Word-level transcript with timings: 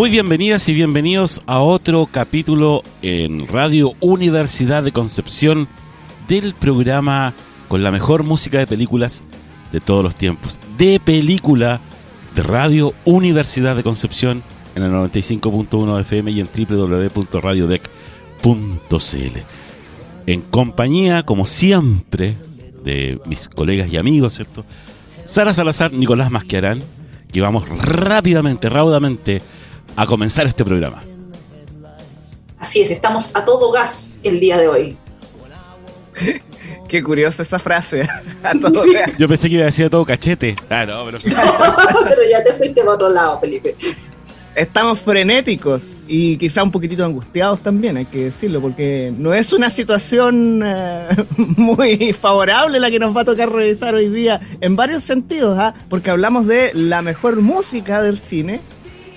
Muy 0.00 0.08
bienvenidas 0.08 0.66
y 0.70 0.72
bienvenidos 0.72 1.42
a 1.44 1.60
otro 1.60 2.08
capítulo 2.10 2.82
en 3.02 3.46
Radio 3.46 3.92
Universidad 4.00 4.82
de 4.82 4.92
Concepción 4.92 5.68
del 6.26 6.54
programa 6.54 7.34
con 7.68 7.82
la 7.82 7.90
mejor 7.90 8.24
música 8.24 8.58
de 8.58 8.66
películas 8.66 9.22
de 9.72 9.80
todos 9.80 10.02
los 10.02 10.16
tiempos. 10.16 10.58
De 10.78 11.02
película 11.04 11.82
de 12.34 12.42
Radio 12.42 12.94
Universidad 13.04 13.76
de 13.76 13.82
Concepción 13.82 14.42
en 14.74 14.84
el 14.84 14.90
95.1 14.90 16.00
FM 16.00 16.30
y 16.30 16.40
en 16.40 16.48
www.radiodec.cl. 16.48 19.38
En 20.24 20.40
compañía, 20.40 21.26
como 21.26 21.44
siempre, 21.44 22.36
de 22.84 23.20
mis 23.26 23.50
colegas 23.50 23.92
y 23.92 23.98
amigos, 23.98 24.32
¿cierto? 24.32 24.64
Sara 25.26 25.52
Salazar, 25.52 25.92
Nicolás 25.92 26.30
Masquiarán, 26.30 26.82
que 27.30 27.42
vamos 27.42 27.68
rápidamente, 27.84 28.70
raudamente 28.70 29.42
a 29.96 30.06
comenzar 30.06 30.46
este 30.46 30.64
programa. 30.64 31.02
Así 32.58 32.82
es, 32.82 32.90
estamos 32.90 33.30
a 33.34 33.44
todo 33.44 33.72
gas 33.72 34.20
el 34.22 34.38
día 34.38 34.58
de 34.58 34.68
hoy. 34.68 34.96
Qué 36.88 37.02
curiosa 37.02 37.42
esa 37.42 37.58
frase. 37.58 38.06
Yo 39.18 39.28
pensé 39.28 39.48
que 39.48 39.54
iba 39.54 39.62
a 39.62 39.66
decir 39.66 39.86
a 39.86 39.90
todo 39.90 40.04
cachete. 40.04 40.56
Ah, 40.68 40.84
no, 40.84 41.04
pero... 41.06 41.18
pero 41.24 42.22
ya 42.28 42.42
te 42.42 42.52
fuiste 42.54 42.80
para 42.80 42.94
otro 42.94 43.08
lado, 43.08 43.40
Felipe. 43.40 43.74
Estamos 44.56 44.98
frenéticos 44.98 46.02
y 46.08 46.36
quizá 46.36 46.64
un 46.64 46.72
poquitito 46.72 47.04
angustiados 47.04 47.60
también, 47.60 47.96
hay 47.96 48.06
que 48.06 48.24
decirlo, 48.24 48.60
porque 48.60 49.14
no 49.16 49.32
es 49.32 49.52
una 49.52 49.70
situación 49.70 50.62
eh, 50.66 51.06
muy 51.36 52.12
favorable 52.12 52.80
la 52.80 52.90
que 52.90 52.98
nos 52.98 53.16
va 53.16 53.20
a 53.20 53.24
tocar 53.24 53.50
revisar 53.52 53.94
hoy 53.94 54.08
día 54.08 54.40
en 54.60 54.74
varios 54.74 55.04
sentidos, 55.04 55.56
¿ah? 55.56 55.72
porque 55.88 56.10
hablamos 56.10 56.48
de 56.48 56.72
la 56.74 57.00
mejor 57.00 57.40
música 57.40 58.02
del 58.02 58.18
cine, 58.18 58.60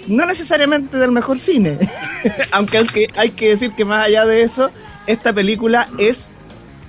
no 0.07 0.25
necesariamente 0.25 0.97
del 0.97 1.11
mejor 1.11 1.39
cine. 1.39 1.77
aunque, 2.51 3.07
hay 3.15 3.31
que 3.31 3.49
decir 3.49 3.71
que 3.73 3.85
más 3.85 4.05
allá 4.05 4.25
de 4.25 4.43
eso, 4.43 4.71
esta 5.07 5.33
película 5.33 5.87
es 5.97 6.29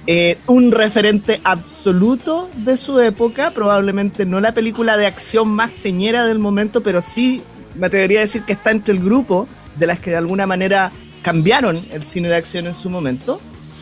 eh, 0.07 0.39
un 0.47 0.73
referente 0.73 1.41
absoluto 1.45 2.51
de 2.57 2.77
su 2.77 3.01
época. 3.01 3.51
Probablemente 3.51 4.27
no 4.27 4.41
la 4.41 4.53
película 4.55 4.97
de 4.97 5.07
acción 5.07 5.49
más 5.49 5.73
señera 5.73 6.27
del 6.27 6.39
momento, 6.39 6.83
pero 6.83 7.03
sí 7.03 7.43
me 7.75 7.87
atrevería 7.87 8.19
a 8.19 8.23
decir 8.23 8.43
que 8.43 8.53
está 8.53 8.71
entre 8.71 8.95
el 8.95 9.03
grupo 9.03 9.49
de 9.77 9.87
las 9.87 9.99
que 9.99 10.11
de 10.11 10.17
alguna 10.17 10.47
manera 10.47 10.93
cambiaron 11.23 11.85
el 11.91 12.03
cine 12.03 12.29
de 12.29 12.37
acción 12.37 12.67
en 12.67 12.75
su 12.75 12.91
momento. 12.91 13.41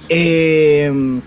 Eh, 0.08 1.20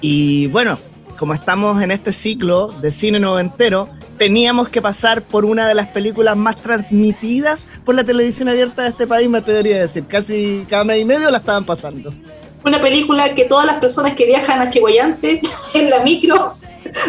y 0.00 0.46
bueno, 0.48 0.78
como 1.18 1.34
estamos 1.34 1.82
en 1.82 1.90
este 1.90 2.12
ciclo 2.12 2.68
de 2.68 2.90
cine 2.90 3.18
noventero, 3.18 3.88
teníamos 4.16 4.68
que 4.68 4.82
pasar 4.82 5.22
por 5.22 5.44
una 5.44 5.68
de 5.68 5.74
las 5.74 5.88
películas 5.88 6.36
más 6.36 6.56
transmitidas 6.56 7.66
por 7.84 7.94
la 7.94 8.04
televisión 8.04 8.48
abierta 8.48 8.82
de 8.82 8.88
este 8.88 9.06
país, 9.06 9.28
me 9.28 9.38
atrevería 9.38 9.76
a 9.76 9.80
decir. 9.80 10.06
Casi 10.06 10.66
cada 10.68 10.84
mes 10.84 11.00
y 11.00 11.04
medio 11.04 11.30
la 11.30 11.38
estaban 11.38 11.64
pasando. 11.64 12.12
Una 12.64 12.80
película 12.80 13.34
que 13.34 13.44
todas 13.44 13.66
las 13.66 13.76
personas 13.76 14.14
que 14.14 14.26
viajan 14.26 14.60
a 14.60 14.68
Chihuayante 14.68 15.40
en 15.74 15.90
la 15.90 16.02
micro 16.02 16.54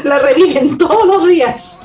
la 0.03 0.19
reviven 0.19 0.77
todos 0.77 1.07
los 1.07 1.27
días. 1.27 1.79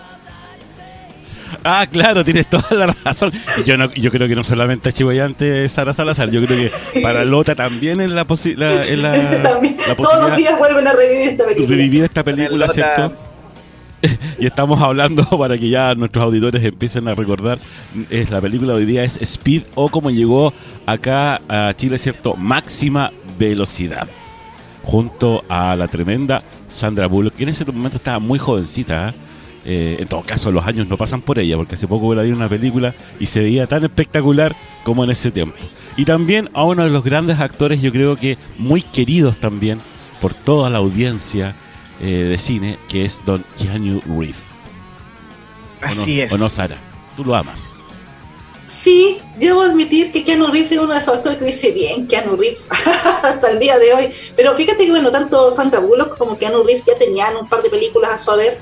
Ah, 1.65 1.87
claro, 1.91 2.25
tienes 2.25 2.47
toda 2.49 2.87
la 2.87 2.95
razón. 3.05 3.33
Yo, 3.65 3.77
no, 3.77 3.93
yo 3.95 4.11
creo 4.11 4.27
que 4.27 4.35
no 4.35 4.43
solamente 4.43 4.89
a 4.89 4.93
Chihuayante 4.93 5.69
Sara 5.69 5.93
Salazar, 5.93 6.31
yo 6.31 6.45
creo 6.45 6.59
que 6.59 7.01
para 7.01 7.25
Lota 7.25 7.55
también 7.55 8.01
es 8.01 8.11
la, 8.11 8.27
posibilidad. 8.27 8.85
Todos 9.97 10.29
los 10.29 10.37
días 10.37 10.59
vuelven 10.59 10.89
a 10.89 10.93
revivir 10.93 11.29
esta 11.29 11.45
película. 11.45 11.69
Revivir 11.69 12.05
esta 12.05 12.25
película, 12.25 12.69
¿cierto? 12.69 13.13
y 14.39 14.47
estamos 14.47 14.81
hablando 14.81 15.25
para 15.39 15.59
que 15.59 15.69
ya 15.69 15.95
nuestros 15.95 16.25
auditores 16.25 16.65
empiecen 16.65 17.09
a 17.09 17.15
recordar, 17.15 17.59
es 18.11 18.31
la 18.31 18.41
película 18.41 18.73
de 18.73 18.81
hoy 18.81 18.87
día 18.87 19.05
es 19.05 19.21
Speed 19.21 19.63
o 19.75 19.89
como 19.89 20.11
llegó 20.11 20.53
acá 20.87 21.41
a 21.49 21.73
Chile, 21.75 21.99
¿cierto? 21.99 22.35
Máxima 22.37 23.13
velocidad. 23.39 24.09
Junto 24.85 25.45
a 25.49 25.77
la 25.77 25.87
tremenda 25.87 26.43
Sandra 26.69 27.07
Bullock, 27.07 27.35
que 27.35 27.45
en 27.45 27.51
ese 27.51 27.65
momento 27.65 27.99
estaba 27.99 28.19
muy 28.19 28.39
jovencita. 28.39 29.11
¿eh? 29.11 29.13
Eh, 29.65 29.97
en 30.01 30.09
todo 30.09 30.23
caso, 30.23 30.51
los 30.51 30.67
años 30.67 30.89
no 30.89 30.97
pasan 30.97 31.23
por 31.23 31.39
ella, 31.39 31.57
porque 31.57 31.77
hace 31.77 31.87
poco 31.87 32.13
la 32.17 32.23
vi 32.25 32.33
una 32.33 32.49
película 32.49 32.93
y 33.21 33.27
se 33.27 33.41
veía 33.41 33.69
tan 33.69 33.85
espectacular 33.85 34.57
como 34.83 35.05
en 35.05 35.11
ese 35.11 35.31
tiempo. 35.31 35.55
Y 35.97 36.05
también 36.05 36.51
a 36.53 36.65
uno 36.65 36.83
de 36.83 36.91
los 36.91 37.05
grandes 37.05 37.39
actores, 37.39 37.81
yo 37.81 37.93
creo 37.93 38.17
que 38.17 38.39
muy 38.59 38.83
queridos 38.83 39.37
también 39.37 39.79
por 40.21 40.35
toda 40.35 40.69
la 40.69 40.79
audiencia 40.79 41.55
eh, 42.03 42.25
de 42.25 42.39
cine, 42.39 42.79
que 42.89 43.05
es 43.05 43.23
Don 43.25 43.45
Keanu 43.57 44.03
Reeves. 44.07 44.53
Así 45.81 46.21
es. 46.21 46.33
¿O 46.33 46.39
no, 46.39 46.51
Sara? 46.51 46.77
Tú 47.17 47.25
lo 47.25 47.35
amas. 47.35 47.75
Sí, 48.65 49.21
debo 49.39 49.63
admitir 49.63 50.13
que 50.13 50.23
Keanu 50.25 50.47
Reeves 50.47 50.73
es 50.73 50.79
uno 50.79 50.93
de 50.93 50.99
esos 50.99 51.17
actores 51.17 51.39
que 51.39 51.45
dice 51.45 51.71
bien, 51.73 52.07
Keanu 52.07 52.37
Reeves, 52.37 52.69
hasta 53.23 53.51
el 53.51 53.59
día 53.59 53.79
de 53.79 53.93
hoy. 53.93 54.09
Pero 54.37 54.57
fíjate 54.57 54.85
que, 54.85 54.91
bueno, 54.91 55.11
tanto 55.11 55.51
Sandra 55.51 55.81
Bullock 55.81 56.17
como 56.17 56.39
Keanu 56.39 56.63
Reeves 56.63 56.85
ya 56.85 56.97
tenían 56.99 57.37
un 57.37 57.49
par 57.49 57.63
de 57.63 57.71
películas 57.71 58.13
a 58.13 58.19
su 58.19 58.31
haber, 58.31 58.61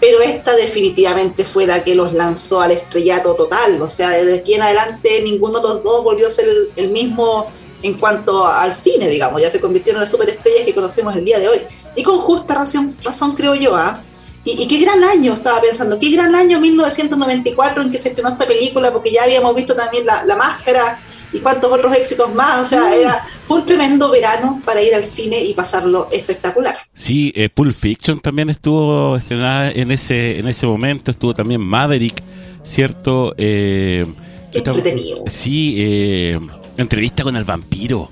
pero 0.00 0.20
esta 0.20 0.56
definitivamente 0.56 1.44
fue 1.44 1.66
la 1.66 1.84
que 1.84 1.94
los 1.94 2.12
lanzó 2.12 2.60
al 2.60 2.72
estrellato 2.72 3.34
total. 3.34 3.80
O 3.80 3.88
sea, 3.88 4.10
desde 4.10 4.40
aquí 4.40 4.54
en 4.54 4.62
adelante 4.62 5.20
ninguno 5.22 5.60
de 5.60 5.68
los 5.68 5.82
dos 5.82 6.02
volvió 6.02 6.26
a 6.26 6.30
ser 6.30 6.46
el 6.74 6.90
mismo 6.90 7.46
en 7.82 7.94
cuanto 7.94 8.46
al 8.46 8.72
cine, 8.72 9.08
digamos, 9.08 9.42
ya 9.42 9.50
se 9.50 9.60
convirtieron 9.60 9.98
en 9.98 10.02
las 10.02 10.10
superestrellas 10.10 10.64
que 10.64 10.74
conocemos 10.74 11.14
el 11.16 11.24
día 11.24 11.38
de 11.38 11.48
hoy. 11.48 11.60
Y 11.96 12.02
con 12.02 12.18
justa 12.18 12.54
razón, 12.54 12.96
razón 13.02 13.34
creo 13.34 13.54
yo, 13.54 13.76
¿ah? 13.76 14.02
Y, 14.44 14.66
qué 14.66 14.78
gran 14.78 15.04
año, 15.04 15.34
estaba 15.34 15.60
pensando, 15.60 15.98
qué 16.00 16.10
gran 16.10 16.34
año 16.34 16.58
1994 16.58 17.82
en 17.82 17.90
que 17.92 17.98
se 17.98 18.08
estrenó 18.08 18.30
esta 18.30 18.44
película, 18.44 18.92
porque 18.92 19.12
ya 19.12 19.22
habíamos 19.22 19.54
visto 19.54 19.76
también 19.76 20.04
La, 20.04 20.36
Máscara 20.36 21.00
y 21.32 21.38
cuantos 21.38 21.70
otros 21.70 21.96
éxitos 21.96 22.34
más. 22.34 22.66
O 22.66 22.68
sea, 22.68 22.80
mm. 22.80 23.00
era, 23.00 23.26
fue 23.46 23.58
un 23.58 23.66
tremendo 23.66 24.10
verano 24.10 24.60
para 24.64 24.82
ir 24.82 24.94
al 24.96 25.04
cine 25.04 25.40
y 25.44 25.54
pasarlo 25.54 26.08
espectacular. 26.10 26.76
Sí, 26.92 27.32
eh, 27.36 27.50
Pulp 27.54 27.72
Fiction 27.72 28.18
también 28.20 28.50
estuvo 28.50 29.16
estrenada 29.16 29.70
en 29.70 29.92
ese, 29.92 30.40
en 30.40 30.48
ese 30.48 30.66
momento, 30.66 31.12
estuvo 31.12 31.32
también 31.34 31.60
Maverick, 31.60 32.20
¿cierto? 32.64 33.34
Eh, 33.38 34.04
qué 34.50 34.58
entretenido. 34.58 35.22
Sí, 35.28 35.76
eh 35.78 36.40
Entrevista 36.76 37.22
con 37.22 37.36
el 37.36 37.44
vampiro. 37.44 38.08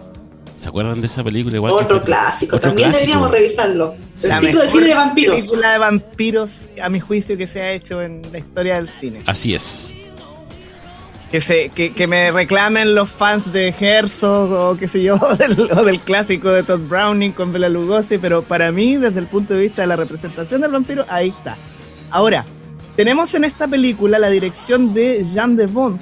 ¿Se 0.60 0.68
acuerdan 0.68 1.00
de 1.00 1.06
esa 1.06 1.24
película? 1.24 1.56
Igual 1.56 1.72
Otro 1.72 2.02
clásico. 2.02 2.60
También 2.60 2.92
deberíamos 2.92 3.30
revisarlo. 3.30 3.94
El 4.22 4.34
ciclo 4.34 4.60
de 4.60 4.68
cine 4.68 4.88
de 4.88 4.94
vampiros. 4.94 5.36
película 5.36 5.72
de 5.72 5.78
vampiros, 5.78 6.70
a 6.82 6.90
mi 6.90 7.00
juicio, 7.00 7.38
que 7.38 7.46
se 7.46 7.62
ha 7.62 7.72
hecho 7.72 8.02
en 8.02 8.20
la 8.30 8.40
historia 8.40 8.74
del 8.74 8.90
cine. 8.90 9.22
Así 9.24 9.54
es. 9.54 9.94
Que, 11.30 11.40
se, 11.40 11.70
que, 11.70 12.06
me 12.06 12.30
reclamen 12.30 12.94
los 12.94 13.08
fans 13.08 13.50
de 13.54 13.74
Herzog 13.80 14.52
o 14.52 14.76
qué 14.76 14.86
sé 14.86 15.02
yo, 15.02 15.18
del, 15.38 15.72
o 15.72 15.82
del 15.82 15.98
clásico 15.98 16.50
de 16.50 16.62
Todd 16.62 16.80
Browning 16.80 17.32
con 17.32 17.54
Bela 17.54 17.70
Lugosi, 17.70 18.18
pero 18.18 18.42
para 18.42 18.70
mí, 18.70 18.96
desde 18.96 19.20
el 19.20 19.28
punto 19.28 19.54
de 19.54 19.60
vista 19.62 19.80
de 19.80 19.88
la 19.88 19.96
representación 19.96 20.60
del 20.60 20.72
vampiro, 20.72 21.06
ahí 21.08 21.30
está. 21.30 21.56
Ahora, 22.10 22.44
tenemos 22.96 23.34
en 23.34 23.44
esta 23.44 23.66
película 23.66 24.18
la 24.18 24.28
dirección 24.28 24.92
de 24.92 25.24
Jean 25.32 25.56
de 25.56 25.68
Bond, 25.68 26.00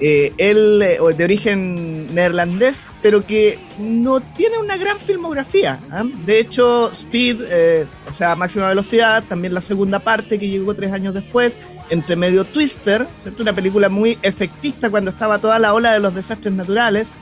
Eh, 0.00 0.32
él 0.38 0.78
de 0.78 1.24
origen 1.24 2.14
neerlandés, 2.14 2.88
pero 3.02 3.24
que 3.24 3.58
no 3.78 4.20
tiene 4.20 4.58
una 4.58 4.78
gran 4.78 4.98
filmografía. 4.98 5.78
¿ah? 5.90 6.04
De 6.24 6.40
hecho, 6.40 6.90
Speed, 6.92 7.42
o 8.08 8.12
sea, 8.12 8.34
máxima 8.34 8.68
velocidad, 8.68 9.22
también 9.28 9.52
la 9.52 9.60
segunda 9.60 9.98
parte 9.98 10.38
que 10.38 10.48
llegó 10.48 10.74
tres 10.74 10.92
años 10.92 11.12
después, 11.12 11.58
entre 11.90 12.16
medio 12.16 12.44
Twister, 12.44 13.06
¿cierto? 13.18 13.42
una 13.42 13.54
película 13.54 13.88
muy 13.88 14.18
efectista 14.22 14.88
cuando 14.88 15.10
estaba 15.10 15.38
toda 15.38 15.58
la 15.58 15.74
ola 15.74 15.92
de 15.92 16.00
los 16.00 16.14
desastres 16.14 16.54
naturales, 16.54 17.12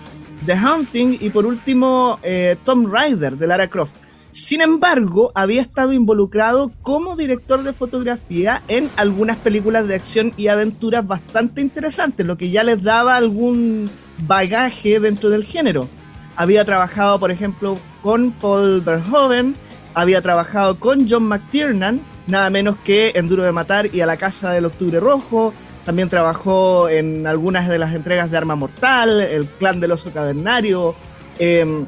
The 0.47 0.55
Hunting 0.55 1.19
y 1.21 1.31
por 1.31 1.47
último 1.47 2.21
Tom 2.65 2.93
Rider 2.93 3.37
de 3.37 3.47
Lara 3.49 3.69
Croft. 3.69 3.97
Sin 4.39 4.61
embargo, 4.61 5.33
había 5.35 5.61
estado 5.61 5.93
involucrado 5.93 6.71
como 6.83 7.17
director 7.17 7.65
de 7.65 7.73
fotografía 7.73 8.63
en 8.69 8.89
algunas 8.95 9.37
películas 9.37 9.89
de 9.89 9.97
acción 9.97 10.33
y 10.37 10.47
aventuras 10.47 11.05
bastante 11.05 11.61
interesantes, 11.61 12.25
lo 12.25 12.39
que 12.39 12.49
ya 12.49 12.63
les 12.63 12.85
daba 12.85 13.17
algún 13.17 13.91
bagaje 14.29 15.01
dentro 15.01 15.29
del 15.29 15.43
género. 15.43 15.89
Había 16.37 16.65
trabajado, 16.65 17.19
por 17.19 17.33
ejemplo, 17.33 17.79
con 18.01 18.31
Paul 18.31 18.81
Verhoeven, 18.81 19.57
había 19.93 20.23
trabajado 20.23 20.79
con 20.79 21.11
John 21.11 21.25
McTiernan, 21.25 22.01
nada 22.29 22.49
menos 22.49 22.77
que 22.85 23.15
en 23.17 23.27
Duro 23.27 23.43
de 23.43 23.51
Matar 23.51 23.93
y 23.93 24.03
a 24.03 24.07
la 24.07 24.19
Casa 24.19 24.53
del 24.53 24.67
Octubre 24.67 25.01
Rojo. 25.01 25.53
También 25.85 26.09
trabajó 26.09 26.89
en 26.89 27.27
algunas 27.27 27.69
de 27.69 27.81
las 27.81 27.93
entregas 27.93 28.31
de 28.31 28.37
Arma 28.37 28.55
Mortal, 28.55 29.21
El 29.21 29.47
Clan 29.47 29.81
del 29.81 29.91
Oso 29.91 30.13
Cavernario. 30.13 30.95
Eh, 31.41 31.87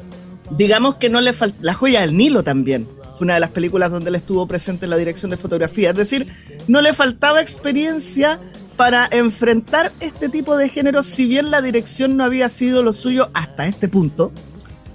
digamos 0.50 0.96
que 0.96 1.08
no 1.08 1.20
le 1.20 1.32
falta. 1.32 1.58
La 1.60 1.74
joya 1.74 2.00
del 2.00 2.16
Nilo 2.16 2.42
también. 2.42 2.88
Fue 3.16 3.24
una 3.24 3.34
de 3.34 3.40
las 3.40 3.50
películas 3.50 3.90
donde 3.90 4.08
él 4.08 4.16
estuvo 4.16 4.46
presente 4.46 4.86
en 4.86 4.90
la 4.90 4.96
dirección 4.96 5.30
de 5.30 5.36
fotografía. 5.36 5.90
Es 5.90 5.96
decir, 5.96 6.26
no 6.68 6.80
le 6.80 6.94
faltaba 6.94 7.42
experiencia 7.42 8.40
para 8.76 9.06
enfrentar 9.10 9.92
este 10.00 10.30
tipo 10.30 10.56
de 10.56 10.70
género, 10.70 11.02
si 11.02 11.26
bien 11.26 11.50
la 11.50 11.60
dirección 11.60 12.16
no 12.16 12.24
había 12.24 12.48
sido 12.48 12.82
lo 12.82 12.94
suyo 12.94 13.28
hasta 13.34 13.66
este 13.66 13.88
punto, 13.88 14.32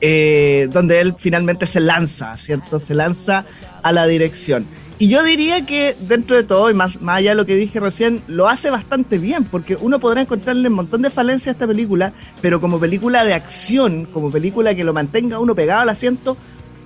eh, 0.02 0.70
donde 0.72 1.02
él 1.02 1.14
finalmente 1.18 1.68
se 1.68 1.82
lanza, 1.82 2.36
¿cierto? 2.36 2.80
Se 2.80 2.96
lanza 2.96 3.46
a 3.84 3.92
la 3.92 4.08
dirección. 4.08 4.66
Y 4.98 5.10
yo 5.10 5.24
diría 5.24 5.66
que 5.66 5.96
dentro 6.08 6.38
de 6.38 6.44
todo, 6.44 6.70
y 6.70 6.74
más, 6.74 7.02
más 7.02 7.18
allá 7.18 7.32
de 7.32 7.36
lo 7.36 7.46
que 7.46 7.56
dije 7.56 7.82
recién, 7.82 8.22
lo 8.28 8.48
hace 8.48 8.70
bastante 8.70 9.18
bien, 9.18 9.44
porque 9.44 9.78
uno 9.80 10.00
podrá 10.00 10.22
encontrarle 10.22 10.70
un 10.70 10.76
montón 10.76 11.02
de 11.02 11.10
falencias 11.10 11.48
a 11.48 11.52
esta 11.52 11.68
película, 11.68 12.14
pero 12.42 12.62
como 12.62 12.80
película 12.80 13.26
de 13.26 13.34
acción, 13.34 14.06
como 14.06 14.32
película 14.32 14.74
que 14.74 14.86
lo 14.86 14.94
mantenga 14.94 15.40
uno 15.40 15.54
pegado 15.54 15.82
al 15.82 15.90
asiento, 15.90 16.38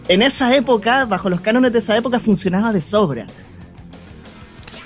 en 0.07 0.23
esa 0.23 0.55
época, 0.55 1.05
bajo 1.05 1.29
los 1.29 1.41
cánones 1.41 1.71
de 1.71 1.79
esa 1.79 1.95
época, 1.95 2.19
funcionaba 2.19 2.73
de 2.73 2.81
sobra. 2.81 3.27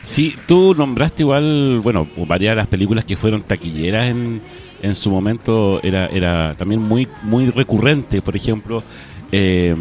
Sí, 0.03 0.35
tú 0.45 0.75
nombraste 0.75 1.23
igual, 1.23 1.79
bueno, 1.81 2.05
varias 2.27 2.51
de 2.51 2.55
las 2.57 2.67
películas 2.67 3.05
que 3.05 3.15
fueron 3.15 3.41
taquilleras 3.41 4.09
en, 4.09 4.41
en 4.81 4.95
su 4.95 5.09
momento, 5.09 5.79
era, 5.81 6.07
era 6.07 6.55
también 6.55 6.81
muy, 6.81 7.07
muy 7.21 7.49
recurrente, 7.49 8.21
por 8.21 8.35
ejemplo, 8.35 8.83
eh, 9.35 9.75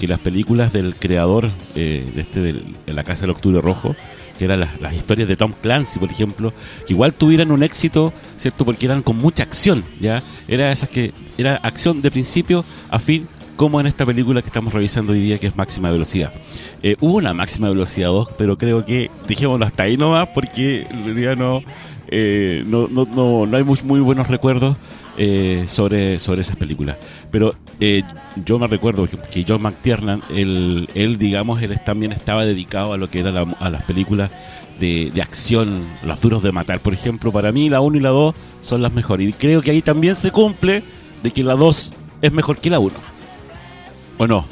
las 0.00 0.18
películas 0.18 0.72
del 0.72 0.96
creador 0.96 1.48
eh, 1.76 2.04
de 2.12 2.20
este 2.20 2.40
de 2.40 2.92
La 2.92 3.04
Casa 3.04 3.20
del 3.20 3.30
Octubre 3.30 3.60
Rojo, 3.60 3.94
que 4.36 4.44
eran 4.44 4.58
las, 4.58 4.94
historias 4.94 5.28
de 5.28 5.36
Tom 5.36 5.52
Clancy, 5.62 6.00
por 6.00 6.10
ejemplo, 6.10 6.52
que 6.84 6.92
igual 6.92 7.14
tuvieran 7.14 7.52
un 7.52 7.62
éxito, 7.62 8.12
¿cierto? 8.36 8.64
Porque 8.64 8.86
eran 8.86 9.02
con 9.02 9.16
mucha 9.16 9.44
acción, 9.44 9.84
¿ya? 10.00 10.24
Era 10.48 10.72
esas 10.72 10.88
que 10.88 11.12
era 11.38 11.54
acción 11.58 12.02
de 12.02 12.10
principio 12.10 12.64
a 12.90 12.98
fin, 12.98 13.28
como 13.54 13.80
en 13.80 13.86
esta 13.86 14.04
película 14.04 14.42
que 14.42 14.48
estamos 14.48 14.72
revisando 14.72 15.12
hoy 15.12 15.20
día, 15.20 15.38
que 15.38 15.46
es 15.46 15.56
Máxima 15.56 15.92
Velocidad. 15.92 16.32
Eh, 16.82 16.96
hubo 17.00 17.14
una 17.14 17.32
Máxima 17.32 17.68
Velocidad 17.68 18.08
2, 18.08 18.30
pero 18.36 18.58
creo 18.58 18.84
que, 18.84 19.12
dijémoslo 19.28 19.66
hasta 19.66 19.84
ahí 19.84 19.96
nomás, 19.96 20.26
porque 20.34 20.84
en 20.90 21.04
realidad 21.04 21.36
no, 21.36 21.62
no, 22.10 22.88
no, 22.88 23.06
no, 23.14 23.46
no 23.46 23.56
hay 23.56 23.62
muy, 23.62 23.78
muy 23.84 24.00
buenos 24.00 24.26
recuerdos 24.26 24.76
eh, 25.18 25.64
sobre, 25.66 26.18
sobre 26.18 26.40
esas 26.40 26.56
películas. 26.56 26.96
Pero 27.30 27.54
eh, 27.80 28.02
yo 28.44 28.58
me 28.58 28.66
recuerdo 28.66 29.06
que 29.30 29.44
John 29.46 29.62
McTiernan, 29.62 30.22
él, 30.30 30.88
él, 30.94 31.18
digamos, 31.18 31.62
él 31.62 31.78
también 31.84 32.12
estaba 32.12 32.44
dedicado 32.44 32.92
a 32.92 32.96
lo 32.96 33.10
que 33.10 33.20
era 33.20 33.46
a 33.60 33.70
las 33.70 33.82
películas 33.84 34.30
de, 34.80 35.10
de, 35.14 35.22
acción, 35.22 35.82
Los 36.04 36.20
Duros 36.20 36.42
de 36.42 36.52
Matar. 36.52 36.80
Por 36.80 36.92
ejemplo, 36.92 37.32
para 37.32 37.52
mí 37.52 37.68
la 37.68 37.80
1 37.80 37.96
y 37.96 38.00
la 38.00 38.10
2 38.10 38.34
son 38.60 38.82
las 38.82 38.92
mejores. 38.92 39.28
Y 39.28 39.32
creo 39.32 39.62
que 39.62 39.70
ahí 39.70 39.82
también 39.82 40.14
se 40.14 40.30
cumple 40.30 40.82
de 41.22 41.30
que 41.30 41.42
la 41.42 41.54
2 41.54 41.94
es 42.22 42.32
mejor 42.32 42.58
que 42.58 42.70
la 42.70 42.78
1. 42.78 42.94
¿O 44.18 44.26
no? 44.26 44.44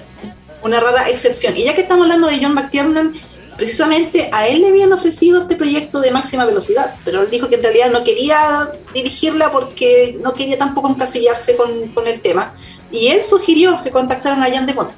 Una 0.62 0.80
rara 0.80 1.08
excepción. 1.10 1.56
Y 1.56 1.64
ya 1.64 1.74
que 1.74 1.82
estamos 1.82 2.04
hablando 2.04 2.28
de 2.28 2.38
John 2.42 2.54
McTiernan, 2.54 3.12
precisamente 3.56 4.28
a 4.32 4.46
él 4.48 4.60
le 4.60 4.68
habían 4.68 4.92
ofrecido 4.92 5.40
este 5.42 5.56
proyecto 5.56 6.00
de 6.00 6.10
máxima 6.10 6.44
velocidad, 6.44 6.96
pero 7.04 7.22
él 7.22 7.30
dijo 7.30 7.48
que 7.48 7.56
en 7.56 7.62
realidad 7.62 7.90
no 7.92 8.04
quería 8.04 8.38
dirigirla 8.92 9.50
porque 9.52 10.18
no 10.22 10.34
quería 10.34 10.58
tampoco 10.58 10.88
encasillarse 10.88 11.56
con, 11.56 11.88
con 11.88 12.06
el 12.06 12.20
tema. 12.20 12.52
Y 12.90 13.08
él 13.08 13.22
sugirió 13.22 13.80
que 13.82 13.90
contactaran 13.90 14.42
a 14.42 14.50
Jan 14.50 14.66
de 14.66 14.72
Bont. 14.72 14.92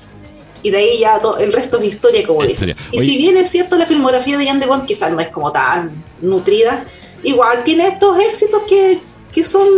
Y 0.62 0.70
de 0.70 0.78
ahí 0.78 0.98
ya 0.98 1.20
todo, 1.20 1.38
el 1.38 1.52
resto 1.52 1.78
es 1.78 1.86
historia, 1.86 2.26
como 2.26 2.44
dice. 2.44 2.74
Y 2.90 2.98
si 2.98 3.16
bien 3.16 3.36
es 3.36 3.50
cierto, 3.50 3.76
la 3.76 3.86
filmografía 3.86 4.36
de 4.36 4.46
Jan 4.46 4.60
de 4.60 4.66
Bont 4.66 4.84
quizás 4.84 5.10
no 5.12 5.20
es 5.20 5.28
como 5.28 5.52
tan 5.52 6.04
nutrida, 6.20 6.84
igual 7.22 7.62
tiene 7.64 7.86
estos 7.86 8.18
éxitos 8.18 8.62
que, 8.66 9.00
que 9.32 9.44
son, 9.44 9.68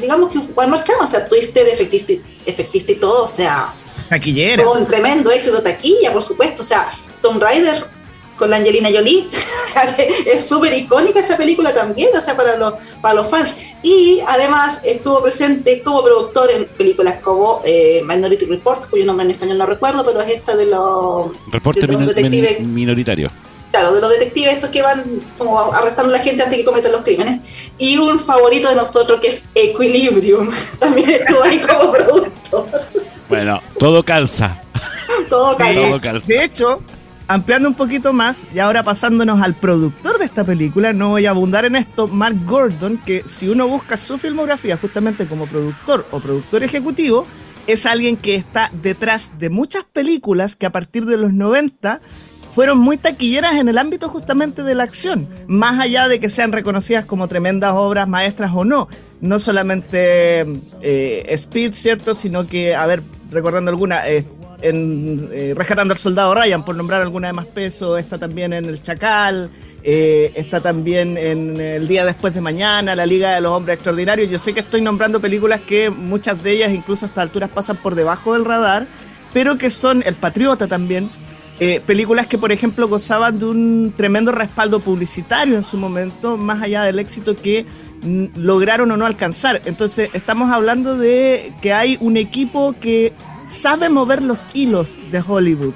digamos 0.00 0.30
que 0.30 0.38
igual 0.38 0.68
marcados. 0.68 1.04
O 1.04 1.06
sea, 1.06 1.26
Twister, 1.26 1.66
efectista, 1.68 2.12
efectista 2.44 2.92
y 2.92 2.96
todo, 2.96 3.24
o 3.24 3.28
sea. 3.28 3.74
Taquillera. 4.08 4.62
Fue 4.62 4.78
un 4.78 4.86
tremendo 4.86 5.30
éxito 5.30 5.62
taquilla, 5.62 6.12
por 6.12 6.22
supuesto. 6.22 6.62
O 6.62 6.64
sea, 6.64 6.88
Tom 7.22 7.40
Rider 7.40 7.95
con 8.36 8.50
la 8.50 8.56
Angelina 8.56 8.88
Jolie. 8.92 9.28
es 10.26 10.46
súper 10.46 10.72
icónica 10.74 11.20
esa 11.20 11.36
película 11.36 11.74
también, 11.74 12.08
o 12.16 12.20
sea, 12.20 12.36
para 12.36 12.56
los, 12.56 12.74
para 13.00 13.14
los 13.14 13.28
fans. 13.28 13.74
Y 13.82 14.20
además 14.26 14.80
estuvo 14.84 15.22
presente 15.22 15.82
como 15.82 16.02
productor 16.02 16.50
en 16.50 16.66
películas 16.66 17.16
como 17.22 17.62
eh, 17.64 18.02
Minority 18.06 18.46
Report, 18.46 18.88
cuyo 18.88 19.04
nombre 19.04 19.24
en 19.26 19.32
español 19.32 19.58
no 19.58 19.66
recuerdo, 19.66 20.04
pero 20.04 20.20
es 20.20 20.30
esta 20.30 20.56
de 20.56 20.66
los, 20.66 21.32
de 21.50 21.86
los 21.86 22.06
detectives 22.06 22.60
minoritarios. 22.60 23.32
Claro, 23.72 23.94
de 23.94 24.00
los 24.00 24.10
detectives 24.10 24.54
estos 24.54 24.70
que 24.70 24.80
van 24.80 25.20
como 25.36 25.60
arrestando 25.72 26.14
a 26.14 26.18
la 26.18 26.24
gente 26.24 26.42
antes 26.42 26.58
que 26.58 26.64
cometan 26.64 26.92
los 26.92 27.02
crímenes. 27.02 27.40
Y 27.78 27.98
un 27.98 28.18
favorito 28.18 28.70
de 28.70 28.76
nosotros 28.76 29.20
que 29.20 29.28
es 29.28 29.44
Equilibrium. 29.54 30.48
También 30.78 31.10
estuvo 31.10 31.42
ahí 31.42 31.58
como 31.58 31.92
productor. 31.92 32.66
Bueno, 33.28 33.60
todo 33.78 34.02
calza. 34.02 34.62
todo 35.28 35.56
calza. 35.56 35.80
Todo 35.82 36.00
calza. 36.00 36.26
De 36.26 36.44
hecho, 36.44 36.80
ampliando 37.28 37.68
un 37.68 37.74
poquito 37.74 38.12
más 38.12 38.46
y 38.54 38.58
ahora 38.58 38.82
pasándonos 38.82 39.42
al 39.42 39.54
productor 39.54 40.18
de 40.18 40.24
esta 40.24 40.44
película, 40.44 40.92
no 40.92 41.10
voy 41.10 41.26
a 41.26 41.30
abundar 41.30 41.64
en 41.64 41.76
esto, 41.76 42.08
Mark 42.08 42.36
Gordon, 42.44 42.98
que 42.98 43.22
si 43.26 43.48
uno 43.48 43.68
busca 43.68 43.96
su 43.96 44.18
filmografía 44.18 44.76
justamente 44.76 45.26
como 45.26 45.46
productor 45.46 46.06
o 46.10 46.20
productor 46.20 46.62
ejecutivo, 46.62 47.26
es 47.66 47.86
alguien 47.86 48.16
que 48.16 48.36
está 48.36 48.70
detrás 48.82 49.38
de 49.38 49.50
muchas 49.50 49.84
películas 49.84 50.54
que 50.56 50.66
a 50.66 50.72
partir 50.72 51.04
de 51.04 51.16
los 51.16 51.32
90 51.32 52.00
fueron 52.56 52.78
muy 52.78 52.96
taquilleras 52.96 53.56
en 53.56 53.68
el 53.68 53.76
ámbito 53.76 54.08
justamente 54.08 54.62
de 54.62 54.74
la 54.74 54.84
acción, 54.84 55.28
más 55.46 55.78
allá 55.78 56.08
de 56.08 56.20
que 56.20 56.30
sean 56.30 56.52
reconocidas 56.52 57.04
como 57.04 57.28
tremendas 57.28 57.72
obras 57.74 58.08
maestras 58.08 58.52
o 58.54 58.64
no. 58.64 58.88
No 59.20 59.38
solamente 59.40 60.46
eh, 60.80 61.26
Speed, 61.28 61.74
¿cierto? 61.74 62.14
Sino 62.14 62.46
que, 62.46 62.74
a 62.74 62.86
ver, 62.86 63.02
recordando 63.30 63.70
alguna, 63.70 64.08
eh, 64.08 64.24
en 64.62 65.28
eh, 65.32 65.54
Rescatando 65.56 65.92
al 65.92 65.98
Soldado 65.98 66.34
Ryan, 66.34 66.64
por 66.64 66.76
nombrar 66.76 67.02
alguna 67.02 67.28
de 67.28 67.32
más 67.32 67.46
peso, 67.46 67.98
está 67.98 68.18
también 68.18 68.52
en 68.52 68.64
El 68.64 68.82
Chacal, 68.82 69.50
eh, 69.82 70.32
está 70.34 70.60
también 70.60 71.16
en 71.16 71.60
El 71.60 71.88
Día 71.88 72.04
Después 72.04 72.34
de 72.34 72.40
Mañana, 72.40 72.96
La 72.96 73.06
Liga 73.06 73.34
de 73.34 73.40
los 73.40 73.52
Hombres 73.52 73.74
Extraordinarios. 73.74 74.30
Yo 74.30 74.38
sé 74.38 74.54
que 74.54 74.60
estoy 74.60 74.80
nombrando 74.80 75.20
películas 75.20 75.60
que 75.60 75.90
muchas 75.90 76.42
de 76.42 76.52
ellas 76.52 76.72
incluso 76.72 77.06
a 77.06 77.08
estas 77.08 77.22
alturas 77.22 77.50
pasan 77.50 77.76
por 77.76 77.94
debajo 77.94 78.32
del 78.32 78.44
radar, 78.44 78.86
pero 79.32 79.58
que 79.58 79.70
son 79.70 80.02
El 80.06 80.14
Patriota 80.14 80.66
también. 80.66 81.10
Eh, 81.58 81.80
películas 81.80 82.26
que, 82.26 82.36
por 82.36 82.52
ejemplo, 82.52 82.86
gozaban 82.86 83.38
de 83.38 83.46
un 83.46 83.94
tremendo 83.96 84.30
respaldo 84.30 84.80
publicitario 84.80 85.56
en 85.56 85.62
su 85.62 85.78
momento, 85.78 86.36
más 86.36 86.62
allá 86.62 86.82
del 86.82 86.98
éxito 86.98 87.34
que 87.34 87.64
mm, 88.02 88.24
lograron 88.36 88.90
o 88.90 88.96
no 88.98 89.06
alcanzar. 89.06 89.62
Entonces, 89.64 90.10
estamos 90.12 90.50
hablando 90.52 90.98
de 90.98 91.54
que 91.62 91.72
hay 91.72 91.96
un 92.00 92.18
equipo 92.18 92.74
que 92.78 93.14
sabe 93.46 93.88
mover 93.88 94.22
los 94.22 94.48
hilos 94.52 94.98
de 95.10 95.22
Hollywood. 95.26 95.74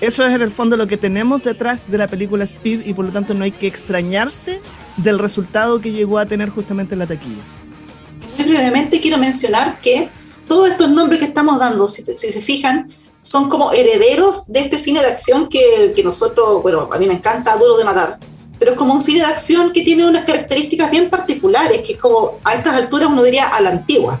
Eso 0.00 0.24
es 0.26 0.34
en 0.34 0.42
el 0.42 0.50
fondo 0.50 0.76
lo 0.76 0.86
que 0.86 0.98
tenemos 0.98 1.42
detrás 1.42 1.90
de 1.90 1.96
la 1.96 2.06
película 2.06 2.44
Speed 2.44 2.84
y 2.84 2.92
por 2.92 3.06
lo 3.06 3.12
tanto 3.12 3.32
no 3.32 3.44
hay 3.44 3.52
que 3.52 3.66
extrañarse 3.66 4.60
del 4.98 5.18
resultado 5.18 5.80
que 5.80 5.92
llegó 5.92 6.18
a 6.18 6.26
tener 6.26 6.50
justamente 6.50 6.94
la 6.94 7.06
taquilla. 7.06 7.42
Muy 8.36 8.48
brevemente 8.48 9.00
quiero 9.00 9.16
mencionar 9.16 9.80
que 9.80 10.10
todos 10.46 10.70
estos 10.70 10.90
nombres 10.90 11.18
que 11.18 11.24
estamos 11.24 11.58
dando, 11.58 11.88
si, 11.88 12.04
se 12.04 12.42
fijan, 12.42 12.88
son 13.22 13.48
como 13.48 13.72
herederos 13.72 14.52
de 14.52 14.60
este 14.60 14.78
cine 14.78 15.00
de 15.00 15.06
acción 15.06 15.48
que, 15.48 15.94
que 15.96 16.04
nosotros, 16.04 16.62
bueno, 16.62 16.88
a 16.92 16.98
mí 16.98 17.08
me 17.08 17.14
encanta 17.14 17.56
Duro 17.56 17.78
de 17.78 17.84
Matar, 17.84 18.20
pero 18.58 18.72
es 18.72 18.76
como 18.76 18.92
un 18.92 19.00
cine 19.00 19.20
de 19.20 19.26
acción 19.26 19.72
que 19.72 19.80
tiene 19.80 20.06
unas 20.06 20.24
características 20.24 20.90
bien 20.90 21.08
particulares, 21.08 21.80
que 21.80 21.94
es 21.94 21.98
como 21.98 22.38
a 22.44 22.54
estas 22.54 22.74
alturas 22.74 23.08
uno 23.08 23.22
diría 23.22 23.48
a 23.48 23.62
la 23.62 23.70
antigua 23.70 24.20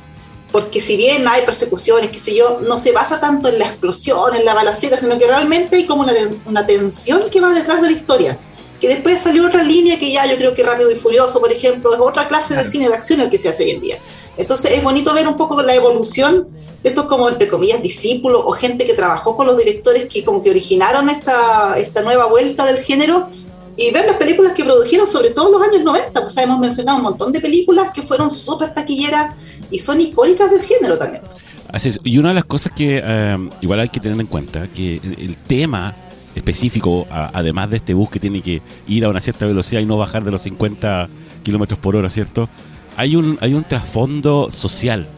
porque 0.52 0.80
si 0.80 0.96
bien 0.96 1.26
hay 1.28 1.44
persecuciones, 1.44 2.10
qué 2.10 2.18
sé 2.18 2.34
yo, 2.34 2.60
no 2.60 2.76
se 2.76 2.92
basa 2.92 3.20
tanto 3.20 3.48
en 3.48 3.58
la 3.58 3.66
explosión, 3.66 4.34
en 4.34 4.44
la 4.44 4.54
balacera, 4.54 4.96
sino 4.96 5.18
que 5.18 5.26
realmente 5.26 5.76
hay 5.76 5.86
como 5.86 6.02
una, 6.02 6.14
una 6.46 6.66
tensión 6.66 7.28
que 7.30 7.40
va 7.40 7.52
detrás 7.52 7.82
de 7.82 7.90
la 7.90 7.96
historia, 7.96 8.38
que 8.80 8.88
después 8.88 9.20
salió 9.20 9.46
otra 9.46 9.62
línea 9.62 9.98
que 9.98 10.10
ya 10.10 10.26
yo 10.26 10.36
creo 10.36 10.54
que 10.54 10.62
Rápido 10.62 10.90
y 10.90 10.94
Furioso, 10.94 11.40
por 11.40 11.50
ejemplo, 11.50 11.92
es 11.92 12.00
otra 12.00 12.28
clase 12.28 12.54
de 12.54 12.64
cine 12.64 12.88
de 12.88 12.94
acción 12.94 13.20
el 13.20 13.30
que 13.30 13.38
se 13.38 13.48
hace 13.48 13.64
hoy 13.64 13.70
en 13.70 13.80
día. 13.80 13.98
Entonces 14.36 14.70
es 14.72 14.82
bonito 14.82 15.14
ver 15.14 15.26
un 15.26 15.36
poco 15.36 15.62
la 15.62 15.74
evolución 15.74 16.46
de 16.82 16.88
estos 16.90 17.06
como, 17.06 17.28
entre 17.28 17.48
comillas, 17.48 17.82
discípulos 17.82 18.42
o 18.44 18.52
gente 18.52 18.86
que 18.86 18.94
trabajó 18.94 19.36
con 19.36 19.46
los 19.46 19.56
directores 19.56 20.06
que 20.06 20.24
como 20.24 20.42
que 20.42 20.50
originaron 20.50 21.08
esta, 21.08 21.78
esta 21.78 22.02
nueva 22.02 22.26
vuelta 22.26 22.66
del 22.66 22.82
género 22.82 23.28
y 23.76 23.90
ver 23.92 24.06
las 24.06 24.16
películas 24.16 24.52
que 24.52 24.64
produjeron, 24.64 25.06
sobre 25.06 25.30
todo 25.30 25.46
en 25.46 25.52
los 25.52 25.62
años 25.62 25.84
90. 25.84 26.20
Pues 26.20 26.36
hemos 26.38 26.58
mencionado 26.58 26.98
un 26.98 27.04
montón 27.04 27.32
de 27.32 27.40
películas 27.40 27.90
que 27.94 28.02
fueron 28.02 28.30
súper 28.30 28.72
taquilleras 28.72 29.34
y 29.70 29.78
son 29.78 30.00
icónicas 30.00 30.50
del 30.50 30.62
género 30.62 30.98
también. 30.98 31.22
Así 31.72 31.90
es. 31.90 32.00
Y 32.04 32.18
una 32.18 32.30
de 32.30 32.36
las 32.36 32.44
cosas 32.44 32.72
que 32.72 33.02
eh, 33.04 33.50
igual 33.60 33.80
hay 33.80 33.88
que 33.88 34.00
tener 34.00 34.18
en 34.18 34.26
cuenta, 34.26 34.66
que 34.68 34.96
el 34.96 35.36
tema 35.46 35.94
específico, 36.34 37.06
además 37.10 37.70
de 37.70 37.76
este 37.76 37.94
bus 37.94 38.10
que 38.10 38.20
tiene 38.20 38.42
que 38.42 38.62
ir 38.86 39.04
a 39.04 39.08
una 39.08 39.20
cierta 39.20 39.46
velocidad 39.46 39.80
y 39.80 39.86
no 39.86 39.96
bajar 39.96 40.22
de 40.22 40.30
los 40.30 40.42
50 40.42 41.08
kilómetros 41.42 41.78
por 41.78 41.96
hora, 41.96 42.10
¿cierto? 42.10 42.48
Hay 42.96 43.16
un, 43.16 43.38
hay 43.40 43.54
un 43.54 43.64
trasfondo 43.64 44.48
social 44.50 45.08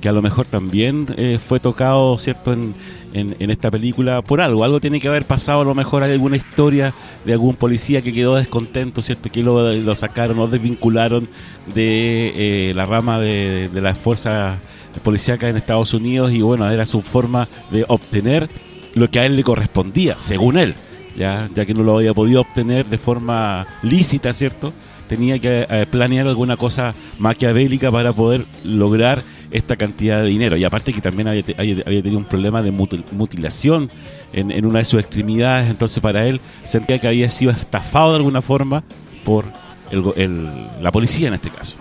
que 0.00 0.08
a 0.08 0.12
lo 0.12 0.22
mejor 0.22 0.46
también 0.46 1.06
eh, 1.16 1.38
fue 1.40 1.60
tocado, 1.60 2.16
¿cierto?, 2.18 2.52
en, 2.52 2.74
en, 3.12 3.50
esta 3.50 3.70
película 3.70 4.22
por 4.22 4.40
algo. 4.40 4.64
Algo 4.64 4.80
tiene 4.80 5.00
que 5.00 5.08
haber 5.08 5.24
pasado, 5.24 5.62
a 5.62 5.64
lo 5.64 5.74
mejor 5.74 6.02
hay 6.02 6.12
alguna 6.12 6.36
historia 6.36 6.94
de 7.24 7.32
algún 7.32 7.56
policía 7.56 8.02
que 8.02 8.12
quedó 8.12 8.36
descontento, 8.36 9.02
¿cierto?, 9.02 9.30
que 9.30 9.42
lo, 9.42 9.72
lo 9.72 9.94
sacaron 9.94 10.38
o 10.38 10.46
desvincularon 10.46 11.28
de 11.74 12.32
eh, 12.36 12.74
la 12.74 12.86
rama 12.86 13.18
de, 13.18 13.68
de 13.68 13.80
las 13.80 13.98
fuerzas 13.98 14.58
policíacas 15.02 15.50
en 15.50 15.56
Estados 15.56 15.94
Unidos 15.94 16.32
y 16.32 16.40
bueno, 16.40 16.68
era 16.70 16.84
su 16.86 17.02
forma 17.02 17.48
de 17.70 17.84
obtener 17.88 18.48
lo 18.94 19.10
que 19.10 19.20
a 19.20 19.26
él 19.26 19.36
le 19.36 19.44
correspondía, 19.44 20.18
según 20.18 20.58
él, 20.58 20.74
ya, 21.16 21.48
ya 21.54 21.64
que 21.64 21.74
no 21.74 21.82
lo 21.82 21.98
había 21.98 22.14
podido 22.14 22.40
obtener 22.40 22.86
de 22.86 22.98
forma 22.98 23.66
lícita, 23.82 24.32
¿cierto? 24.32 24.72
Tenía 25.08 25.38
que 25.38 25.66
eh, 25.68 25.86
planear 25.90 26.26
alguna 26.26 26.56
cosa 26.56 26.94
maquiavélica 27.18 27.90
para 27.90 28.12
poder 28.12 28.44
lograr 28.64 29.22
esta 29.50 29.76
cantidad 29.76 30.22
de 30.22 30.28
dinero. 30.28 30.56
Y 30.56 30.64
aparte 30.64 30.92
que 30.92 31.00
también 31.00 31.28
había, 31.28 31.42
tenido 31.42 32.18
un 32.18 32.24
problema 32.24 32.62
de 32.62 32.70
mutilación 32.70 33.90
en, 34.32 34.64
una 34.64 34.80
de 34.80 34.84
sus 34.84 35.00
extremidades, 35.00 35.70
entonces 35.70 36.00
para 36.00 36.26
él 36.26 36.40
sentía 36.62 36.98
que 36.98 37.08
había 37.08 37.30
sido 37.30 37.50
estafado 37.50 38.10
de 38.10 38.16
alguna 38.16 38.42
forma 38.42 38.82
por 39.24 39.44
la 39.90 40.92
policía 40.92 41.28
en 41.28 41.34
este 41.34 41.50
caso. 41.50 41.78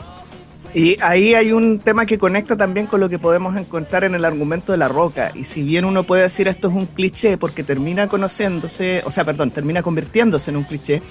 Y 0.73 0.97
ahí 1.01 1.33
hay 1.33 1.53
un 1.53 1.79
tema 1.79 2.05
que 2.05 2.17
conecta 2.17 2.55
también 2.55 2.87
con 2.87 2.99
lo 2.99 3.09
que 3.09 3.17
podemos 3.17 3.55
encontrar 3.55 4.03
en 4.03 4.15
el 4.15 4.25
argumento 4.25 4.71
de 4.73 4.77
la 4.77 4.87
roca. 4.87 5.31
Y 5.33 5.45
si 5.45 5.63
bien 5.63 5.85
uno 5.85 6.03
puede 6.03 6.23
decir 6.23 6.47
esto 6.47 6.67
es 6.67 6.73
un 6.75 6.85
cliché 6.85 7.37
porque 7.37 7.63
termina 7.63 8.07
conociéndose, 8.07 9.01
o 9.05 9.11
sea, 9.11 9.25
perdón, 9.25 9.49
termina 9.51 9.81
convirtiéndose 9.81 10.51
en 10.51 10.57
un 10.57 10.65
cliché, 10.65 11.01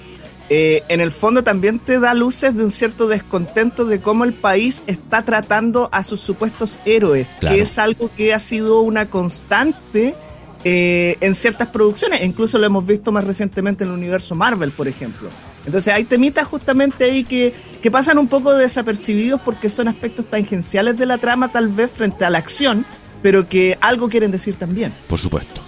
eh, 0.49 0.83
en 0.87 1.01
el 1.01 1.11
fondo 1.11 1.43
también 1.43 1.77
te 1.77 1.99
da 1.99 2.13
luces 2.13 2.55
de 2.55 2.63
un 2.63 2.71
cierto 2.71 3.07
descontento 3.07 3.85
de 3.85 3.99
cómo 3.99 4.23
el 4.23 4.33
país 4.33 4.81
está 4.87 5.25
tratando 5.25 5.89
a 5.91 6.03
sus 6.03 6.21
supuestos 6.21 6.79
héroes, 6.85 7.35
que 7.35 7.59
es 7.59 7.77
algo 7.77 8.09
que 8.15 8.33
ha 8.33 8.39
sido 8.39 8.79
una 8.81 9.09
constante 9.09 10.15
eh, 10.63 11.17
en 11.19 11.35
ciertas 11.35 11.67
producciones, 11.67 12.23
incluso 12.23 12.57
lo 12.57 12.65
hemos 12.65 12.85
visto 12.85 13.11
más 13.11 13.25
recientemente 13.25 13.83
en 13.83 13.89
el 13.89 13.97
universo 13.97 14.35
Marvel, 14.35 14.71
por 14.71 14.87
ejemplo. 14.87 15.29
Entonces 15.65 15.93
hay 15.93 16.05
temitas 16.05 16.47
justamente 16.47 17.03
ahí 17.03 17.25
que, 17.25 17.53
que 17.81 17.91
pasan 17.91 18.17
un 18.17 18.29
poco 18.29 18.53
desapercibidos 18.53 19.41
porque 19.41 19.69
son 19.69 19.89
aspectos 19.89 20.25
tangenciales 20.29 20.97
de 20.97 21.05
la 21.05 21.17
trama 21.17 21.51
tal 21.51 21.67
vez 21.67 21.91
frente 21.91 22.23
a 22.23 22.29
la 22.29 22.37
acción, 22.37 22.85
pero 23.21 23.49
que 23.49 23.77
algo 23.81 24.07
quieren 24.07 24.31
decir 24.31 24.55
también. 24.55 24.93
Por 25.09 25.19
supuesto. 25.19 25.61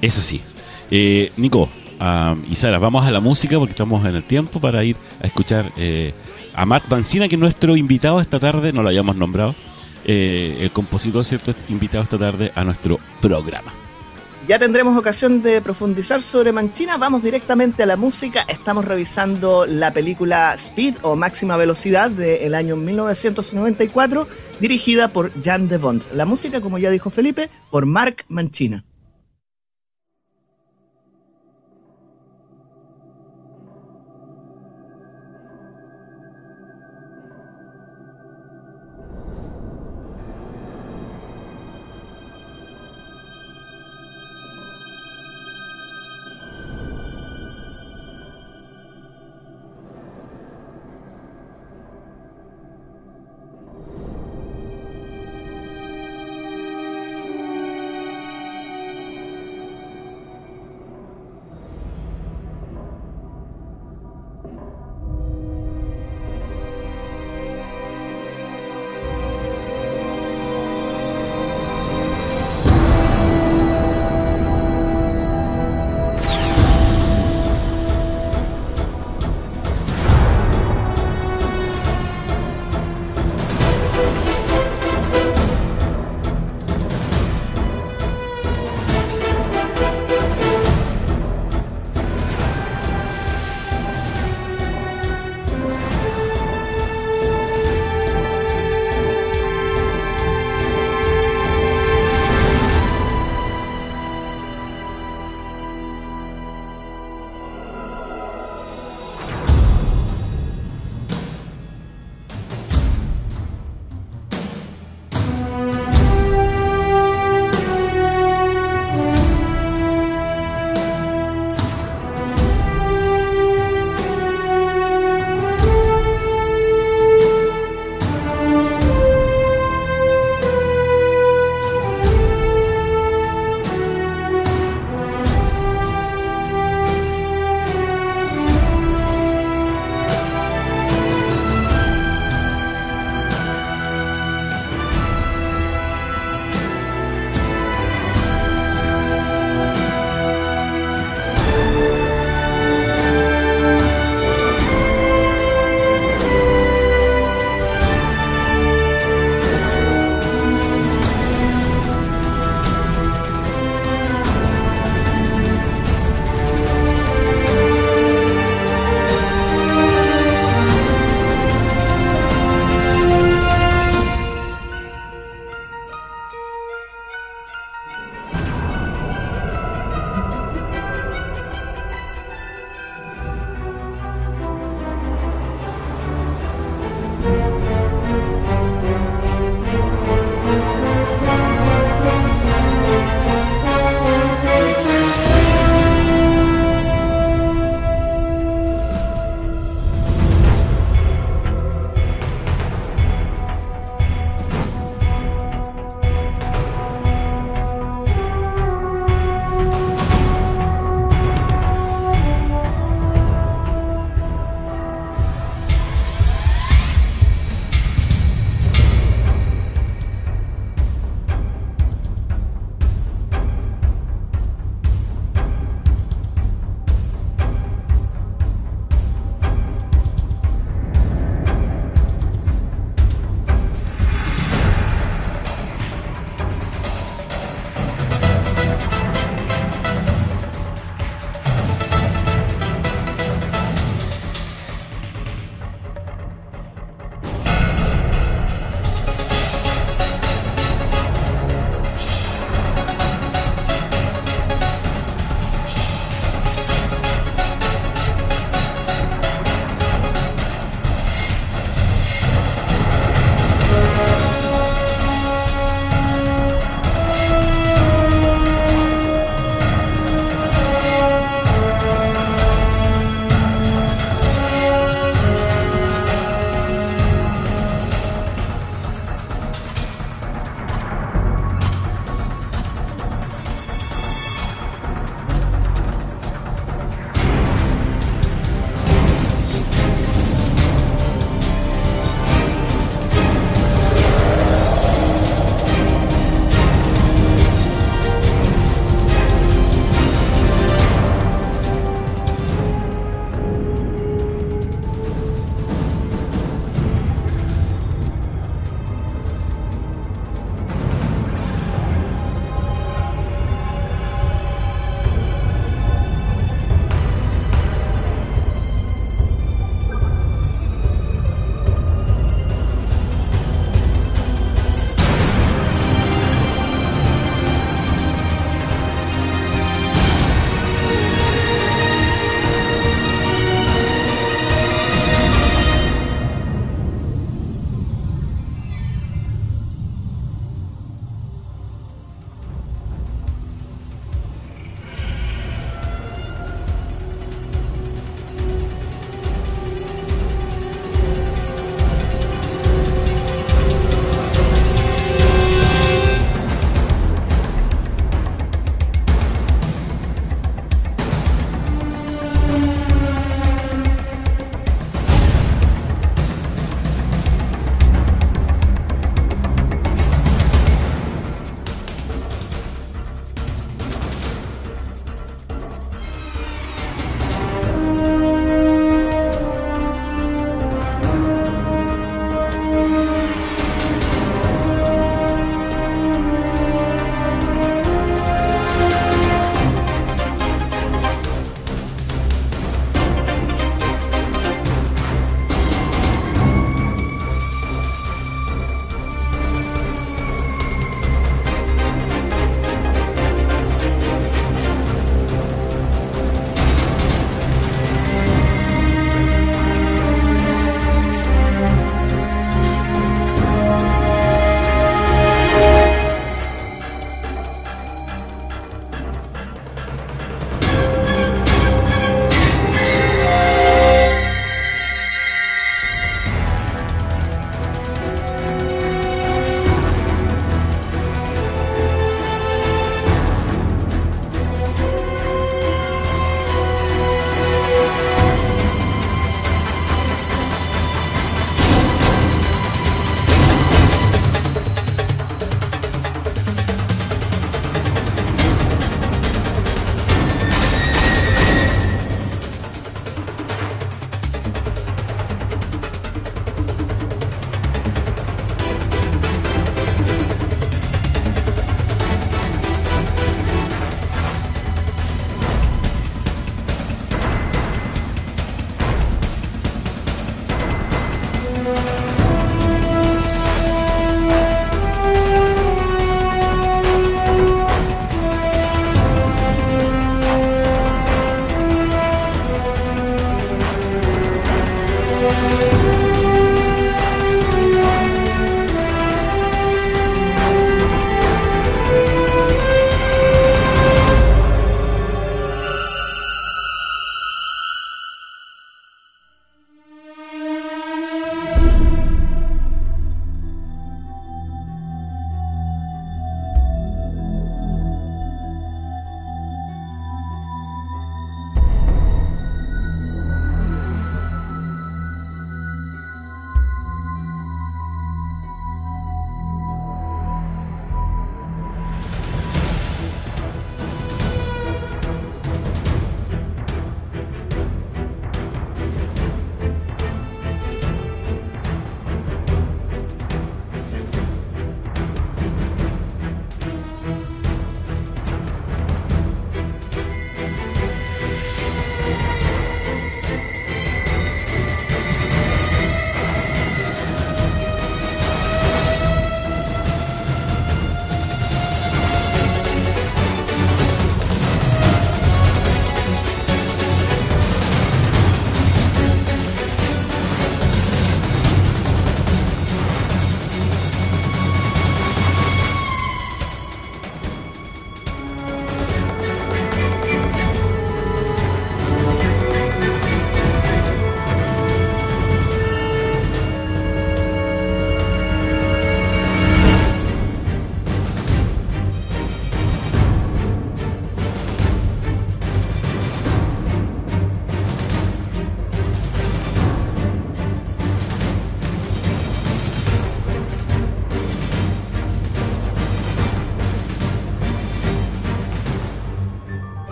Es 0.00 0.16
así. 0.16 0.40
Eh, 0.90 1.30
Nico 1.36 1.68
y 2.48 2.54
Sara, 2.56 2.78
vamos 2.78 3.06
a 3.06 3.10
la 3.10 3.20
música 3.20 3.58
porque 3.58 3.72
estamos 3.72 4.04
en 4.06 4.14
el 4.14 4.24
tiempo 4.24 4.60
para 4.60 4.84
ir 4.84 4.96
a 5.22 5.26
escuchar 5.26 5.72
eh, 5.76 6.12
a 6.54 6.66
Mark 6.66 6.84
Bancina, 6.88 7.28
que 7.28 7.36
es 7.36 7.40
nuestro 7.40 7.76
invitado 7.76 8.20
esta 8.20 8.38
tarde, 8.38 8.72
no 8.72 8.82
lo 8.82 8.88
hayamos 8.88 9.16
nombrado, 9.16 9.54
eh, 10.04 10.58
el 10.60 10.70
compositor, 10.70 11.24
¿cierto?, 11.24 11.54
invitado 11.68 12.02
esta 12.02 12.18
tarde 12.18 12.52
a 12.54 12.64
nuestro 12.64 12.98
programa. 13.20 13.72
Ya 14.46 14.58
tendremos 14.58 14.98
ocasión 14.98 15.40
de 15.40 15.62
profundizar 15.62 16.20
sobre 16.20 16.52
Manchina. 16.52 16.98
Vamos 16.98 17.22
directamente 17.22 17.82
a 17.82 17.86
la 17.86 17.96
música. 17.96 18.44
Estamos 18.46 18.84
revisando 18.84 19.64
la 19.64 19.94
película 19.94 20.52
Speed 20.52 20.96
o 21.00 21.16
Máxima 21.16 21.56
Velocidad 21.56 22.10
del 22.10 22.54
año 22.54 22.76
1994, 22.76 24.28
dirigida 24.60 25.08
por 25.08 25.32
Jan 25.42 25.68
de 25.68 25.78
Bond. 25.78 26.12
La 26.12 26.26
música, 26.26 26.60
como 26.60 26.76
ya 26.76 26.90
dijo 26.90 27.08
Felipe, 27.08 27.48
por 27.70 27.86
Mark 27.86 28.26
Manchina. 28.28 28.84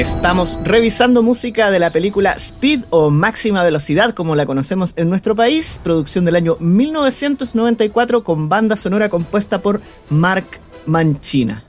Estamos 0.00 0.58
revisando 0.64 1.22
música 1.22 1.70
de 1.70 1.78
la 1.78 1.92
película 1.92 2.32
Speed 2.32 2.84
o 2.88 3.10
Máxima 3.10 3.62
Velocidad, 3.62 4.14
como 4.14 4.34
la 4.34 4.46
conocemos 4.46 4.94
en 4.96 5.10
nuestro 5.10 5.36
país, 5.36 5.78
producción 5.84 6.24
del 6.24 6.36
año 6.36 6.56
1994 6.58 8.24
con 8.24 8.48
banda 8.48 8.76
sonora 8.76 9.10
compuesta 9.10 9.60
por 9.60 9.82
Mark 10.08 10.46
Manchina. 10.86 11.64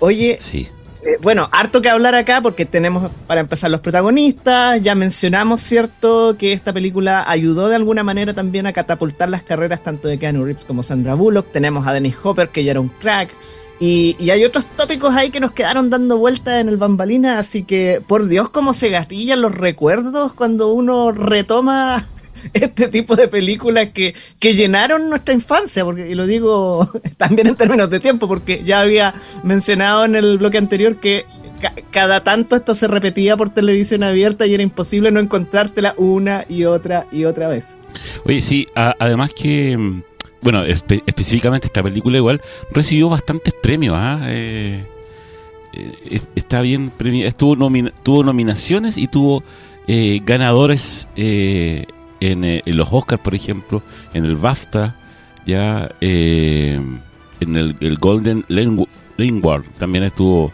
Oye, 0.00 0.38
Sí. 0.40 0.66
eh, 1.04 1.18
bueno, 1.22 1.48
harto 1.52 1.82
que 1.82 1.88
hablar 1.88 2.16
acá 2.16 2.42
porque 2.42 2.66
tenemos 2.66 3.12
para 3.28 3.42
empezar 3.42 3.70
los 3.70 3.80
protagonistas, 3.80 4.82
ya 4.82 4.96
mencionamos, 4.96 5.60
¿cierto?, 5.60 6.36
que 6.36 6.52
esta 6.52 6.72
película 6.72 7.22
ayudó 7.30 7.68
de 7.68 7.76
alguna 7.76 8.02
manera 8.02 8.34
también 8.34 8.66
a 8.66 8.72
catapultar 8.72 9.30
las 9.30 9.44
carreras 9.44 9.84
tanto 9.84 10.08
de 10.08 10.18
Keanu 10.18 10.44
Reeves 10.44 10.64
como 10.64 10.82
Sandra 10.82 11.14
Bullock, 11.14 11.52
tenemos 11.52 11.86
a 11.86 11.92
Dennis 11.92 12.16
Hopper 12.20 12.48
que 12.48 12.64
ya 12.64 12.72
era 12.72 12.80
un 12.80 12.88
crack, 12.88 13.30
y, 13.84 14.14
y 14.20 14.30
hay 14.30 14.44
otros 14.44 14.64
tópicos 14.76 15.12
ahí 15.14 15.30
que 15.30 15.40
nos 15.40 15.50
quedaron 15.50 15.90
dando 15.90 16.16
vueltas 16.16 16.60
en 16.60 16.68
el 16.68 16.76
bambalina, 16.76 17.40
así 17.40 17.64
que 17.64 18.00
por 18.06 18.26
Dios 18.28 18.48
cómo 18.50 18.74
se 18.74 18.90
gastillan 18.90 19.40
los 19.42 19.52
recuerdos 19.52 20.32
cuando 20.34 20.72
uno 20.72 21.10
retoma 21.10 22.06
este 22.52 22.86
tipo 22.88 23.16
de 23.16 23.26
películas 23.26 23.88
que, 23.92 24.14
que 24.38 24.54
llenaron 24.54 25.10
nuestra 25.10 25.34
infancia, 25.34 25.84
porque 25.84 26.08
y 26.08 26.14
lo 26.14 26.26
digo 26.26 26.88
también 27.16 27.48
en 27.48 27.56
términos 27.56 27.90
de 27.90 27.98
tiempo, 27.98 28.28
porque 28.28 28.62
ya 28.64 28.80
había 28.80 29.14
mencionado 29.42 30.04
en 30.04 30.14
el 30.14 30.38
bloque 30.38 30.58
anterior 30.58 31.00
que 31.00 31.24
ca- 31.60 31.74
cada 31.90 32.22
tanto 32.22 32.54
esto 32.54 32.74
se 32.76 32.86
repetía 32.86 33.36
por 33.36 33.50
televisión 33.50 34.04
abierta 34.04 34.46
y 34.46 34.54
era 34.54 34.62
imposible 34.62 35.10
no 35.10 35.18
encontrártela 35.18 35.94
una 35.98 36.44
y 36.48 36.64
otra 36.66 37.06
y 37.10 37.24
otra 37.24 37.48
vez. 37.48 37.78
Oye, 38.24 38.40
sí, 38.40 38.66
además 38.74 39.32
que, 39.34 39.76
mm, 39.76 40.02
bueno, 40.42 40.64
espe- 40.66 41.02
específicamente 41.06 41.68
esta 41.68 41.82
película 41.82 42.16
igual 42.18 42.40
recibió 42.70 43.08
bastantes 43.08 43.54
premios, 43.62 43.94
¿ah? 43.96 44.20
Eh, 44.26 44.84
eh, 45.72 45.92
es- 46.10 46.28
está 46.34 46.60
bien 46.60 46.90
premiada, 46.90 47.30
tuvo 47.32 48.22
nominaciones 48.24 48.98
y 48.98 49.06
tuvo 49.08 49.42
eh, 49.86 50.20
ganadores 50.24 51.08
eh, 51.16 51.86
en, 52.20 52.44
eh, 52.44 52.62
en 52.66 52.76
los 52.76 52.88
Oscars, 52.92 53.22
por 53.22 53.34
ejemplo, 53.34 53.82
en 54.14 54.24
el 54.24 54.36
BAFTA, 54.36 54.96
ya 55.46 55.90
en 56.00 57.00
el, 57.40 57.76
el 57.80 57.96
Golden 57.98 58.44
Lane 58.48 58.86
Award 59.18 59.64
también 59.78 60.04
estuvo 60.04 60.52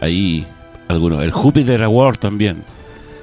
ahí 0.00 0.46
algunos, 0.88 1.22
el 1.22 1.30
Jupiter 1.32 1.82
Award 1.82 2.16
también. 2.18 2.62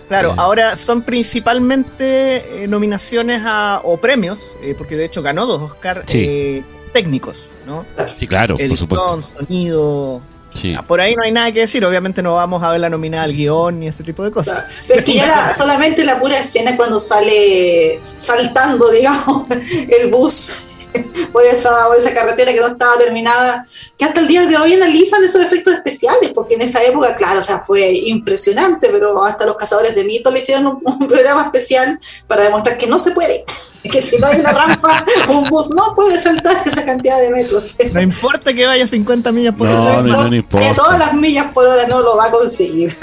Claro, 0.10 0.32
Eh. 0.32 0.36
ahora 0.38 0.76
son 0.76 1.02
principalmente 1.04 2.64
eh, 2.64 2.68
nominaciones 2.68 3.44
a, 3.46 3.80
o 3.86 3.98
premios, 3.98 4.48
eh, 4.62 4.76
porque 4.78 4.98
de 4.98 5.06
hecho 5.06 5.22
ganó 5.22 5.46
dos 5.46 5.62
Oscar 5.62 6.04
Sí. 6.08 6.24
eh, 6.28 6.64
técnicos, 6.94 7.50
¿no? 7.66 7.86
Sí, 8.16 8.28
claro, 8.28 8.58
por 8.58 8.76
supuesto. 8.78 9.16
Edición, 9.16 9.38
sonido. 9.48 10.22
Sí. 10.52 10.76
Por 10.88 11.00
ahí 11.00 11.14
no 11.16 11.22
hay 11.22 11.32
nada 11.32 11.52
que 11.52 11.60
decir, 11.60 11.86
obviamente 11.86 12.24
no 12.24 12.34
vamos 12.34 12.64
a 12.64 12.72
ver 12.72 12.82
la 12.82 12.90
nominada 12.90 13.24
al 13.24 13.34
guion 13.36 13.80
ni 13.80 13.88
ese 13.88 14.04
tipo 14.04 14.24
de 14.24 14.32
cosas. 14.32 14.80
Pero 14.88 15.00
es 15.02 15.06
que 15.06 15.14
ya 15.14 15.28
la- 15.28 15.54
solamente 15.54 16.04
la 16.04 16.20
pura 16.20 16.40
escena 16.40 16.76
cuando 16.76 17.00
sale 17.00 18.00
saltando, 18.02 18.90
digamos, 18.92 19.44
el 19.52 20.10
bus 20.10 20.64
por 21.32 21.44
esa, 21.46 21.88
por 21.88 21.98
esa 21.98 22.14
carretera 22.14 22.52
que 22.54 22.60
no 22.60 22.68
estaba 22.68 22.98
terminada, 22.98 23.66
que 23.98 24.06
hasta 24.06 24.20
el 24.22 24.28
día 24.28 24.46
de 24.46 24.58
hoy 24.58 24.74
analizan 24.74 25.24
esos 25.24 25.42
efectos 25.42 25.74
especiales, 25.74 26.32
porque 26.34 26.56
en 26.56 26.62
esa 26.62 26.84
época, 26.84 27.16
claro, 27.16 27.40
o 27.40 27.44
sea, 27.44 27.64
fue 27.66 27.92
impresionante, 27.92 28.90
pero 28.92 29.24
hasta 29.24 29.46
los 29.46 29.56
cazadores 29.56 29.96
de 29.96 30.04
mitos 30.04 30.34
le 30.34 30.40
hicieron 30.40 30.68
un, 30.68 30.80
un 30.86 31.08
programa 31.08 31.44
especial 31.44 32.00
para 32.28 32.44
demostrar 32.44 32.78
que 32.78 32.88
no 32.88 33.00
se 33.00 33.12
puede, 33.12 33.46
que 33.92 34.02
si 34.02 34.18
no 34.18 34.28
hay 34.28 34.40
una 34.40 34.52
rampa, 34.52 35.06
un 35.30 35.44
bus 35.44 35.70
no 35.70 35.94
puede 35.96 36.20
saltar 36.20 36.56
esa 36.66 36.86
cantidad 36.86 37.20
de 37.20 37.30
metros. 37.30 37.76
No 37.94 38.02
importa 38.02 38.54
que 38.54 38.66
vaya 38.66 38.88
50 38.88 39.32
millas 39.32 39.56
por 39.56 39.68
No, 39.68 39.84
hora. 39.84 40.02
no, 40.02 40.08
no, 40.24 40.30
no 40.30 40.36
importa. 40.36 40.76
todas 40.76 41.00
las 41.00 41.14
millas 41.14 41.52
por 41.52 41.66
hora 41.66 41.88
no 41.88 42.02
lo 42.02 42.18
va 42.18 42.26
a 42.26 42.32
conseguir. 42.32 42.96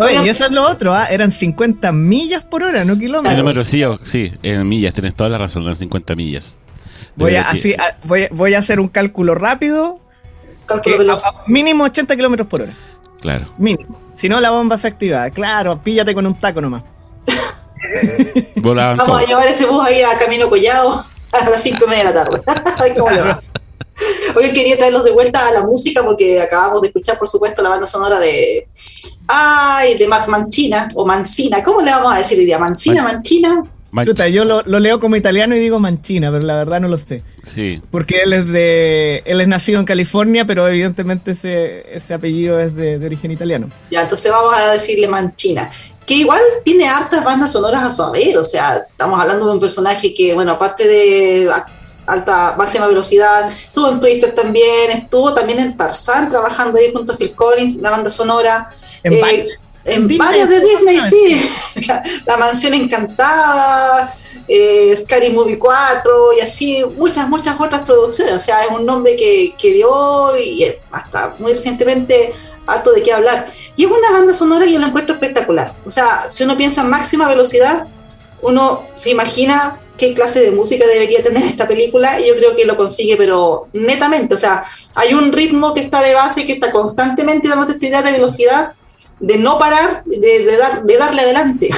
Oye, 0.00 0.24
y 0.24 0.28
eso 0.28 0.46
es 0.46 0.52
lo 0.52 0.66
otro, 0.66 0.94
¿ah? 0.94 1.06
eran 1.06 1.32
50 1.32 1.92
millas 1.92 2.44
por 2.44 2.62
hora, 2.62 2.84
no 2.84 2.96
kilómetros. 2.98 3.34
Kilómetros, 3.34 3.66
sí, 3.66 3.82
sí, 4.02 4.32
en 4.42 4.66
millas, 4.66 4.94
tenés 4.94 5.14
toda 5.14 5.28
la 5.28 5.38
razón, 5.38 5.64
eran 5.64 5.74
50 5.74 6.14
millas. 6.14 6.56
Voy 7.16 7.36
a, 7.36 7.40
así, 7.42 7.74
a- 7.74 7.98
voy, 8.04 8.24
a- 8.24 8.28
voy 8.32 8.54
a 8.54 8.58
hacer 8.58 8.80
un 8.80 8.88
cálculo 8.88 9.34
rápido. 9.34 9.98
Cálculo 10.66 10.98
que 10.98 11.10
a- 11.10 11.16
mínimo 11.46 11.84
80 11.84 12.16
kilómetros 12.16 12.48
por 12.48 12.62
hora. 12.62 12.72
Claro. 13.20 13.46
Mínimo. 13.58 13.98
Si 14.12 14.28
no, 14.28 14.40
la 14.40 14.50
bomba 14.50 14.78
se 14.78 14.88
activa. 14.88 15.28
Claro, 15.30 15.82
píllate 15.82 16.14
con 16.14 16.26
un 16.26 16.38
taco 16.38 16.60
nomás. 16.60 16.82
Vamos 18.56 19.20
a 19.22 19.24
llevar 19.26 19.46
ese 19.46 19.66
bus 19.66 19.84
ahí 19.84 20.02
a 20.02 20.16
Camino 20.18 20.48
Collado 20.48 21.04
a 21.32 21.50
las 21.50 21.62
5 21.62 21.84
y 21.84 21.88
media 21.88 22.04
de 22.04 22.14
la 22.14 22.24
tarde. 22.24 22.42
Ay, 22.78 22.94
cómo 22.96 23.10
le 23.10 23.20
va. 23.22 23.42
Hoy 24.34 24.52
quería 24.52 24.76
traerlos 24.76 25.04
de 25.04 25.12
vuelta 25.12 25.46
a 25.48 25.52
la 25.52 25.64
música 25.64 26.02
porque 26.02 26.40
acabamos 26.40 26.80
de 26.80 26.88
escuchar, 26.88 27.18
por 27.18 27.28
supuesto, 27.28 27.62
la 27.62 27.68
banda 27.68 27.86
sonora 27.86 28.18
de. 28.18 28.66
Ay, 29.28 29.96
de 29.98 30.08
Max 30.08 30.26
Manchina 30.28 30.88
o 30.94 31.04
Mancina. 31.04 31.62
¿Cómo 31.62 31.80
le 31.82 31.90
vamos 31.90 32.14
a 32.14 32.18
decir 32.18 32.38
hoy 32.38 32.46
día? 32.46 32.58
¿Mancina, 32.58 33.02
Man- 33.02 33.14
Manchina? 33.14 33.62
Chuta, 34.04 34.28
yo 34.28 34.44
lo, 34.44 34.62
lo 34.62 34.80
leo 34.80 35.00
como 35.00 35.16
italiano 35.16 35.54
y 35.54 35.58
digo 35.58 35.78
manchina, 35.78 36.30
pero 36.30 36.44
la 36.44 36.56
verdad 36.56 36.80
no 36.80 36.88
lo 36.88 36.96
sé. 36.96 37.22
Sí. 37.42 37.82
Porque 37.90 38.22
él 38.24 38.32
es 38.32 38.46
de. 38.48 39.22
Él 39.26 39.40
es 39.40 39.48
nacido 39.48 39.80
en 39.80 39.86
California, 39.86 40.46
pero 40.46 40.66
evidentemente 40.66 41.32
ese, 41.32 41.94
ese 41.94 42.14
apellido 42.14 42.58
es 42.58 42.74
de, 42.74 42.98
de 42.98 43.06
origen 43.06 43.30
italiano. 43.30 43.68
Ya, 43.90 44.02
entonces 44.02 44.30
vamos 44.30 44.54
a 44.56 44.72
decirle 44.72 45.08
Manchina. 45.08 45.70
Que 46.06 46.14
igual 46.14 46.40
tiene 46.64 46.88
hartas 46.88 47.22
bandas 47.22 47.52
sonoras 47.52 47.82
a 47.82 47.90
su 47.90 48.02
haber. 48.02 48.38
O 48.38 48.44
sea, 48.44 48.86
estamos 48.88 49.20
hablando 49.20 49.46
de 49.46 49.52
un 49.52 49.60
personaje 49.60 50.14
que, 50.14 50.32
bueno, 50.34 50.52
aparte 50.52 50.88
de 50.88 51.48
alta 52.06 52.56
máxima 52.56 52.86
velocidad, 52.86 53.48
estuvo 53.50 53.90
en 53.90 54.00
Twister 54.00 54.34
también, 54.34 54.90
estuvo 54.90 55.32
también 55.34 55.60
en 55.60 55.76
Tarzán 55.76 56.30
trabajando 56.30 56.78
ahí 56.78 56.92
junto 56.92 57.12
a 57.12 57.16
Phil 57.16 57.32
Collins, 57.32 57.76
la 57.76 57.90
banda 57.90 58.10
sonora. 58.10 58.70
En 59.04 59.12
Eh, 59.12 59.48
en 59.84 60.06
Disney, 60.06 60.18
varias 60.18 60.48
de 60.48 60.60
Disney, 60.60 61.00
sí. 61.00 61.84
La, 61.86 62.02
la 62.26 62.36
Mansión 62.36 62.74
Encantada, 62.74 64.14
eh, 64.48 64.94
Scary 64.96 65.30
Movie 65.30 65.58
4 65.58 66.32
y 66.38 66.40
así 66.40 66.84
muchas, 66.96 67.28
muchas 67.28 67.60
otras 67.60 67.82
producciones. 67.82 68.34
O 68.34 68.38
sea, 68.38 68.62
es 68.62 68.70
un 68.70 68.84
nombre 68.84 69.16
que, 69.16 69.54
que 69.58 69.72
dio 69.74 70.36
y 70.38 70.66
hasta 70.90 71.34
muy 71.38 71.52
recientemente 71.52 72.32
harto 72.66 72.92
de 72.92 73.02
qué 73.02 73.12
hablar. 73.12 73.46
Y 73.76 73.84
es 73.84 73.90
una 73.90 74.10
banda 74.10 74.34
sonora 74.34 74.64
que 74.64 74.72
yo 74.72 74.78
la 74.78 74.88
encuentro 74.88 75.14
espectacular. 75.14 75.74
O 75.84 75.90
sea, 75.90 76.30
si 76.30 76.44
uno 76.44 76.56
piensa 76.56 76.82
en 76.82 76.90
máxima 76.90 77.28
velocidad, 77.28 77.86
uno 78.42 78.84
se 78.94 79.10
imagina 79.10 79.78
qué 79.96 80.14
clase 80.14 80.40
de 80.40 80.50
música 80.50 80.86
debería 80.86 81.22
tener 81.22 81.44
esta 81.44 81.68
película 81.68 82.18
y 82.20 82.26
yo 82.26 82.34
creo 82.34 82.56
que 82.56 82.64
lo 82.64 82.76
consigue, 82.76 83.16
pero 83.16 83.68
netamente. 83.72 84.34
O 84.34 84.38
sea, 84.38 84.64
hay 84.94 85.14
un 85.14 85.32
ritmo 85.32 85.74
que 85.74 85.80
está 85.80 86.02
de 86.02 86.14
base, 86.14 86.44
que 86.44 86.52
está 86.52 86.72
constantemente 86.72 87.48
dando 87.48 87.72
idea 87.80 88.02
de 88.02 88.12
velocidad, 88.12 88.72
de 89.22 89.38
no 89.38 89.56
parar, 89.56 90.02
de, 90.04 90.18
de 90.18 90.56
dar, 90.58 90.82
de 90.84 90.96
darle 90.98 91.22
adelante. 91.22 91.68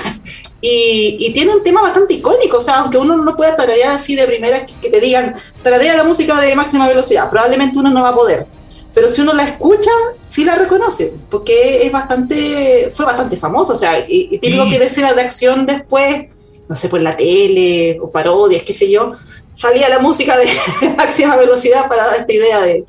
Y, 0.61 1.19
y 1.21 1.33
tiene 1.35 1.55
un 1.55 1.63
tema 1.63 1.83
bastante 1.83 2.15
icónico, 2.15 2.57
o 2.57 2.61
sea, 2.61 2.79
aunque 2.79 2.97
uno 2.97 3.17
no 3.19 3.37
pueda 3.37 3.55
tararear 3.55 3.91
así 3.91 4.17
de 4.17 4.27
primera, 4.27 4.65
que, 4.65 4.73
que 4.81 4.89
te 4.89 4.99
digan, 4.99 5.35
tararea 5.63 5.95
la 5.95 6.05
música 6.05 6.41
de 6.41 6.57
máxima 6.57 6.89
velocidad, 6.89 7.29
probablemente 7.29 7.79
uno 7.79 7.91
no 7.91 8.03
va 8.03 8.09
a 8.09 8.15
poder. 8.17 8.47
Pero 8.95 9.11
si 9.11 9.21
uno 9.21 9.35
la 9.35 9.45
escucha, 9.45 9.91
sí 10.27 10.43
la 10.43 10.57
reconoce, 10.57 11.13
porque 11.29 11.85
es 11.87 11.93
bastante, 11.93 12.91
fue 12.95 13.05
bastante 13.05 13.37
famosa, 13.37 13.75
o 13.75 13.77
sea, 13.77 13.99
y, 14.09 14.29
y 14.31 14.39
típico 14.39 14.65
Sí. 14.65 14.71
que 14.71 14.79
de 14.79 14.87
escenas 14.87 15.15
de 15.15 15.21
acción 15.21 15.67
después, 15.67 16.27
no 16.67 16.75
sé, 16.75 16.89
por 16.89 17.03
la 17.03 17.15
tele 17.15 17.99
o 18.01 18.11
parodias, 18.11 18.63
qué 18.63 18.73
sé 18.73 18.91
yo, 18.91 19.13
salía 19.53 19.91
la 19.91 19.99
música 19.99 20.35
de 20.39 20.47
máxima 20.97 21.37
velocidad 21.37 21.89
para 21.91 22.07
dar 22.07 22.21
esta 22.21 22.33
idea 22.33 22.63
de, 22.63 22.87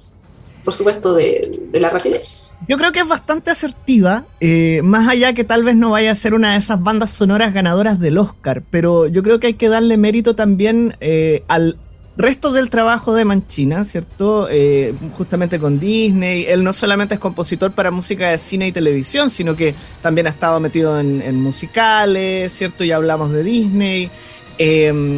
por 0.65 0.73
supuesto, 0.73 1.13
de, 1.13 1.61
de 1.71 1.79
la 1.79 1.89
rapidez. 1.89 2.57
Yo 2.67 2.77
creo 2.77 2.91
que 2.91 2.99
es 2.99 3.07
bastante 3.07 3.51
asertiva, 3.51 4.25
eh, 4.39 4.81
más 4.83 5.07
allá 5.07 5.33
que 5.33 5.43
tal 5.43 5.63
vez 5.63 5.75
no 5.75 5.91
vaya 5.91 6.11
a 6.11 6.15
ser 6.15 6.33
una 6.33 6.53
de 6.53 6.57
esas 6.57 6.81
bandas 6.81 7.11
sonoras 7.11 7.53
ganadoras 7.53 7.99
del 7.99 8.17
Oscar, 8.17 8.63
pero 8.71 9.07
yo 9.07 9.21
creo 9.21 9.39
que 9.39 9.47
hay 9.47 9.53
que 9.53 9.69
darle 9.69 9.95
mérito 9.97 10.35
también 10.35 10.97
eh, 10.99 11.43
al 11.47 11.77
resto 12.17 12.51
del 12.51 12.71
trabajo 12.71 13.13
de 13.13 13.25
Manchina, 13.25 13.83
¿cierto? 13.83 14.47
Eh, 14.49 14.95
justamente 15.13 15.59
con 15.59 15.79
Disney, 15.79 16.45
él 16.47 16.63
no 16.63 16.73
solamente 16.73 17.13
es 17.13 17.19
compositor 17.19 17.73
para 17.73 17.91
música 17.91 18.31
de 18.31 18.37
cine 18.39 18.67
y 18.67 18.71
televisión, 18.71 19.29
sino 19.29 19.55
que 19.55 19.75
también 20.01 20.25
ha 20.25 20.31
estado 20.31 20.59
metido 20.59 20.99
en, 20.99 21.39
musicales, 21.41 22.51
¿cierto? 22.51 22.83
Ya 22.83 22.95
hablamos 22.95 23.31
de 23.31 23.43
Disney. 23.43 24.09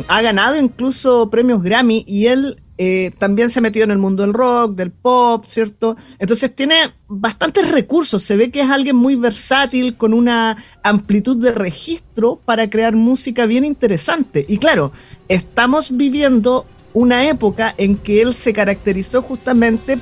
Ha 0.09 0.21
ganado 0.21 0.59
incluso 0.59 1.29
premios 1.29 1.61
Grammy 1.61 2.03
y 2.07 2.25
él 2.25 2.57
eh, 2.77 3.11
también 3.17 3.49
se 3.49 3.59
ha 3.59 3.61
metido 3.61 3.85
en 3.85 3.91
el 3.91 3.97
mundo 3.97 4.23
del 4.23 4.33
rock, 4.33 4.75
del 4.75 4.91
pop, 4.91 5.45
¿cierto? 5.45 5.97
Entonces 6.19 6.55
tiene 6.55 6.75
bastantes 7.07 7.71
recursos, 7.71 8.21
se 8.21 8.37
ve 8.37 8.51
que 8.51 8.61
es 8.61 8.69
alguien 8.69 8.95
muy 8.95 9.15
versátil, 9.15 9.97
con 9.97 10.13
una 10.13 10.57
amplitud 10.83 11.37
de 11.37 11.51
registro 11.51 12.39
para 12.45 12.69
crear 12.69 12.95
música 12.95 13.45
bien 13.45 13.65
interesante. 13.65 14.45
Y 14.47 14.57
claro, 14.57 14.91
estamos 15.27 15.97
viviendo 15.97 16.65
una 16.93 17.27
época 17.27 17.75
en 17.77 17.95
que 17.95 18.21
él 18.21 18.33
se 18.33 18.53
caracterizó 18.53 19.21
justamente 19.21 19.97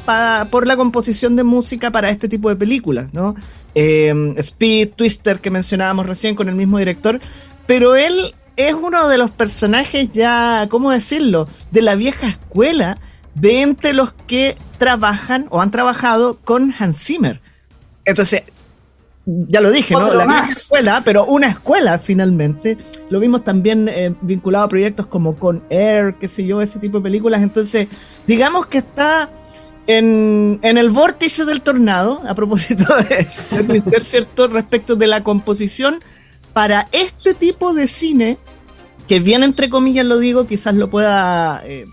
por 0.50 0.68
la 0.68 0.78
composición 0.78 1.36
de 1.36 1.44
música 1.44 1.92
para 1.92 2.10
este 2.10 2.30
tipo 2.30 2.50
de 2.50 2.56
películas, 2.56 3.14
¿no? 3.14 3.36
Em, 3.74 4.34
Speed, 4.38 4.92
Twister, 4.96 5.40
que 5.40 5.50
mencionábamos 5.50 6.06
recién 6.06 6.36
con 6.36 6.48
el 6.48 6.56
mismo 6.56 6.78
director, 6.78 7.20
pero 7.68 7.96
él 7.96 8.34
es 8.58 8.74
uno 8.74 9.08
de 9.08 9.18
los 9.18 9.32
personajes 9.32 10.12
ya, 10.14 10.68
¿cómo 10.70 10.92
decirlo?, 10.92 11.48
de 11.72 11.82
la 11.82 11.96
vieja 11.96 12.28
escuela, 12.28 12.98
de 13.34 13.62
entre 13.62 13.94
los 13.94 14.14
que 14.28 14.58
trabajan 14.78 15.48
o 15.50 15.62
han 15.62 15.72
trabajado 15.72 16.38
con 16.44 16.74
Hans 16.78 16.98
Zimmer. 16.98 17.42
Entonces, 18.06 18.44
ya 19.26 19.60
lo 19.60 19.72
dije, 19.72 19.94
¿no? 19.94 20.14
La 20.14 20.26
más. 20.26 20.64
escuela, 20.64 21.02
pero 21.04 21.26
una 21.26 21.48
escuela 21.48 21.98
finalmente. 22.00 22.78
Lo 23.10 23.20
vimos 23.20 23.44
también 23.44 23.90
eh, 23.90 24.14
vinculado 24.22 24.66
a 24.66 24.68
proyectos 24.68 25.08
como 25.08 25.36
con 25.38 25.64
Air, 25.70 26.16
qué 26.20 26.28
sé 26.28 26.46
yo, 26.46 26.62
ese 26.62 26.80
tipo 26.80 27.00
de 27.00 27.04
películas. 27.04 27.42
Entonces, 27.42 27.88
digamos 28.28 28.68
que 28.68 28.78
está 28.78 29.32
en, 29.88 30.60
el 30.62 30.90
vórtice 30.90 31.46
del 31.46 31.62
tornado, 31.62 32.22
a 32.28 32.36
propósito 32.36 32.86
de, 33.10 33.28
de 33.68 34.06
¿cierto? 34.06 34.48
Respecto 34.48 34.96
de 34.96 35.08
la 35.08 35.24
composición 35.24 36.00
para 36.56 36.88
este 36.94 37.34
tipo 37.34 37.74
de 37.74 37.90
cine, 37.90 38.38
que 39.10 39.20
bien 39.20 39.44
entre 39.44 39.70
comillas 39.70 40.06
lo 40.06 40.20
digo, 40.20 40.48
quizás 40.48 40.74
lo 40.74 40.90
pueda 40.90 41.62
eh, 41.66 41.86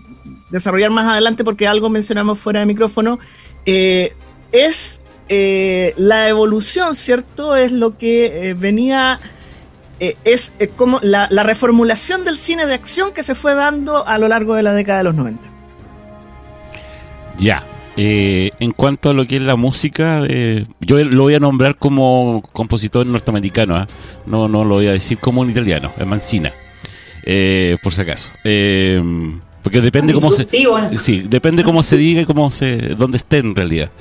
desarrollar 0.51 0.89
más 0.89 1.05
adelante 1.05 1.43
porque 1.43 1.67
algo 1.67 1.89
mencionamos 1.89 2.39
fuera 2.39 2.61
de 2.61 2.65
micrófono, 2.65 3.19
eh, 3.65 4.15
es 4.53 5.03
eh, 5.27 5.93
la 5.97 6.29
evolución, 6.29 6.95
¿cierto? 6.95 7.57
Es 7.57 7.73
lo 7.73 7.97
que 7.97 8.55
venía, 8.57 9.19
es 9.99 10.53
como 10.77 11.01
la, 11.01 11.27
reformulación 11.27 12.23
del 12.23 12.37
cine 12.37 12.65
de 12.65 12.73
acción 12.73 13.11
que 13.11 13.21
se 13.21 13.35
fue 13.35 13.55
dando 13.55 14.07
a 14.07 14.17
lo 14.17 14.29
largo 14.29 14.55
de 14.55 14.63
la 14.63 14.71
década 14.71 14.99
de 14.99 15.03
los 15.03 15.15
90. 15.15 15.43
Ya. 17.37 17.65
En 17.95 18.71
cuanto 18.71 19.11
a 19.11 19.13
lo 19.13 19.25
que 19.25 19.35
es 19.35 19.41
la 19.41 19.55
música, 19.55 20.21
yo 20.79 20.97
lo 20.97 21.23
voy 21.23 21.35
a 21.35 21.39
nombrar 21.39 21.77
como 21.77 22.43
compositor 22.53 23.05
norteamericano, 23.05 23.75
¿ah? 23.75 23.87
no, 24.25 24.47
no 24.47 24.63
lo 24.63 24.75
voy 24.75 24.87
a 24.87 24.91
decir 24.91 25.17
como 25.17 25.41
un 25.41 25.49
italiano, 25.49 25.93
es 25.97 26.07
Mancina, 26.07 26.51
por 27.81 27.93
si 27.93 28.01
acaso. 28.01 28.29
porque 28.41 29.81
depende 29.81 30.13
cómo 30.13 30.31
se, 30.31 30.47
sí, 30.97 31.23
depende 31.27 31.63
cómo 31.63 31.83
se 31.83 31.97
diga 31.97 32.21
y 32.21 32.25
cómo 32.25 32.49
se, 32.51 32.77
dónde 32.95 33.17
esté 33.17 33.37
en 33.37 33.55
realidad. 33.55 33.91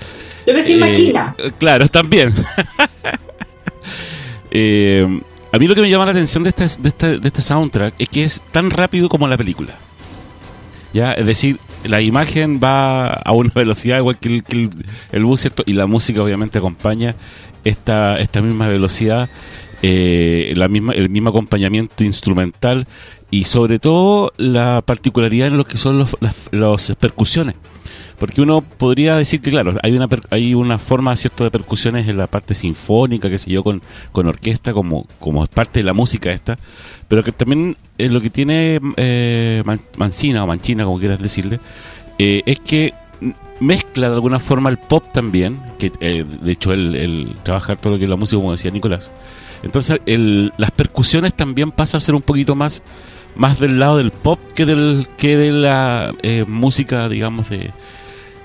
Debe 0.47 0.59
decir 0.59 0.79
máquina. 0.79 1.35
Eh, 1.39 1.53
claro, 1.59 1.89
también. 1.89 2.35
Eh, 4.55 5.09
a 5.51 5.57
mí 5.57 5.67
lo 5.67 5.75
que 5.75 5.81
me 5.81 5.89
llama 5.89 6.05
la 6.05 6.11
atención 6.11 6.45
de 6.45 6.51
este, 6.51 6.67
de, 6.83 6.91
este, 6.91 7.19
de 7.19 7.27
este 7.27 7.41
soundtrack 7.41 7.95
es 7.99 8.07
que 8.11 8.23
es 8.23 8.43
tan 8.53 8.69
rápido 8.69 9.09
como 9.09 9.27
la 9.27 9.39
película. 9.39 9.79
¿Ya? 10.93 11.15
Es 11.15 11.25
decir, 11.25 11.59
la 11.85 12.01
imagen 12.01 12.61
va 12.63 13.09
a 13.09 13.33
una 13.33 13.51
velocidad 13.55 13.99
igual 13.99 14.19
que 14.19 14.29
el, 14.29 14.71
el, 15.13 15.25
bus, 15.25 15.41
¿cierto? 15.41 15.63
Y 15.67 15.73
la 15.75 15.87
música 15.87 16.23
obviamente 16.23 16.59
acompaña 16.59 17.17
esta, 17.65 18.19
esta 18.19 18.41
misma 18.43 18.69
velocidad, 18.69 19.29
eh, 19.83 20.53
la 20.57 20.69
misma, 20.69 20.93
el 20.93 21.09
mismo 21.11 21.31
acompañamiento 21.31 22.05
instrumental 22.05 22.87
y 23.31 23.45
sobre 23.45 23.79
todo 23.79 24.33
la 24.37 24.83
particularidad 24.83 25.49
en 25.49 25.57
lo 25.57 25.65
que 25.65 25.77
son 25.77 25.99
los, 25.99 26.17
las 26.51 26.95
percusiones. 26.99 27.57
Porque 28.23 28.41
uno 28.41 28.61
podría 28.61 29.17
decir 29.17 29.41
que, 29.41 29.51
claro, 29.51 29.75
hay 29.83 29.97
una, 29.97 30.09
hay 30.31 30.55
una 30.55 30.79
forma 30.79 31.17
cierto 31.17 31.43
de 31.43 31.51
percusiones 31.51 32.07
en 32.07 32.17
la 32.17 32.29
parte 32.29 32.55
sinfónica, 32.55 33.29
que 33.29 33.37
sé 33.37 33.51
yo, 33.51 33.65
con, 33.65 33.83
con 34.13 34.29
orquesta, 34.29 34.73
como, 34.73 35.09
como 35.19 35.45
parte 35.47 35.81
de 35.81 35.85
la 35.85 35.93
música 35.93 36.31
esta, 36.31 36.57
pero 37.09 37.25
que 37.25 37.33
también 37.33 37.77
es 37.99 38.13
lo 38.13 38.21
que 38.21 38.31
tiene 38.31 38.79
eh, 38.97 39.65
Mancina 39.97 40.45
o 40.45 40.47
Manchina, 40.47 40.85
como 40.85 41.01
quieras 41.01 41.19
decirle, 41.19 41.59
eh, 42.21 42.45
es 42.47 42.61
que 42.61 42.95
mezcla 43.59 44.09
de 44.09 44.15
alguna 44.15 44.39
forma 44.39 44.71
el 44.71 44.79
pop 44.79 45.03
también, 45.13 45.61
que 45.81 45.91
eh, 45.99 46.25
de 46.25 46.53
hecho 46.53 46.73
él, 46.73 47.35
trabaja 47.43 47.75
todo 47.75 47.95
lo 47.95 47.99
que 47.99 48.05
es 48.05 48.11
la 48.11 48.15
música, 48.15 48.39
como 48.39 48.53
decía 48.53 48.71
Nicolás. 48.71 49.11
Entonces 49.65 50.01
el, 50.07 50.53
las 50.59 50.71
percusiones 50.71 51.35
también 51.35 51.73
pasan 51.73 51.97
a 51.97 52.01
ser 52.01 52.15
un 52.15 52.23
poquito 52.23 52.55
más 52.55 52.85
más 53.35 53.59
del 53.59 53.81
lado 53.81 53.97
del 53.97 54.13
pop 54.13 54.39
que 54.55 54.65
del 54.65 55.09
que 55.17 55.39
de 55.39 55.53
la 55.53 56.13
música 56.47 57.09
digamos 57.09 57.49
de, 57.49 57.71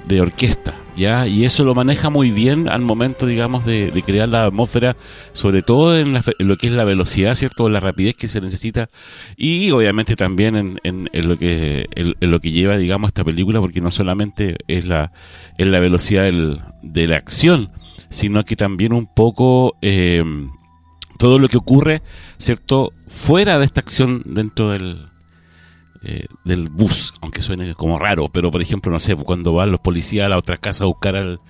de 0.08 0.22
orquesta, 0.22 0.74
¿ya? 0.96 1.28
Y 1.28 1.46
eso 1.46 1.66
lo 1.66 1.76
maneja 1.76 2.10
muy 2.10 2.32
bien 2.32 2.70
al 2.70 2.82
momento, 2.82 3.26
digamos, 3.26 3.66
de, 3.66 3.92
crear 4.06 4.30
la 4.30 4.46
atmósfera, 4.46 4.96
sobre 5.34 5.62
todo 5.62 5.98
en, 5.98 6.14
lo 6.40 6.58
que 6.58 6.68
es 6.68 6.74
la 6.74 6.84
velocidad, 6.86 7.36
¿cierto? 7.36 7.68
La 7.70 7.80
rapidez 7.80 8.16
que 8.16 8.28
se 8.28 8.40
necesita 8.40 8.90
y 9.36 9.72
obviamente 9.72 10.16
también 10.16 10.56
en, 10.56 11.10
en, 11.12 11.28
lo, 11.28 11.38
que, 11.38 11.88
en, 11.92 12.32
lo 12.32 12.40
que 12.40 12.52
lleva, 12.52 12.78
digamos, 12.78 13.10
esta 13.10 13.24
película, 13.24 13.60
porque 13.60 13.82
no 13.82 13.92
solamente 13.92 14.56
es 14.68 14.86
la, 14.86 15.12
es 15.58 15.68
la 15.68 15.80
velocidad 15.80 16.24
del, 16.24 16.60
de 16.82 17.08
la 17.08 17.18
acción, 17.18 17.70
sino 18.10 18.44
que 18.46 18.56
también 18.56 18.94
un 18.94 19.08
poco... 19.08 19.76
Eh, 19.82 20.24
todo 21.18 21.40
lo 21.40 21.48
que 21.48 21.58
ocurre, 21.58 22.04
¿cierto? 22.38 22.94
Fuera 23.08 23.58
de 23.58 23.66
esta 23.66 23.82
acción 23.82 24.22
dentro 24.24 24.70
del, 24.70 25.08
eh, 26.10 26.26
del 26.46 26.70
bus, 26.70 27.14
aunque 27.20 27.42
suene 27.42 27.76
como 27.76 28.00
raro, 28.00 28.30
pero 28.30 28.50
por 28.50 28.62
ejemplo, 28.62 28.90
no 28.90 28.98
sé, 28.98 29.14
cuando 29.18 29.52
van 29.52 29.72
los 29.72 29.82
policías 29.82 30.26
a 30.26 30.30
la 30.30 30.38
otra 30.38 30.56
casa 30.56 30.86
a 30.86 30.88
buscar 30.88 31.18
al, 31.18 31.42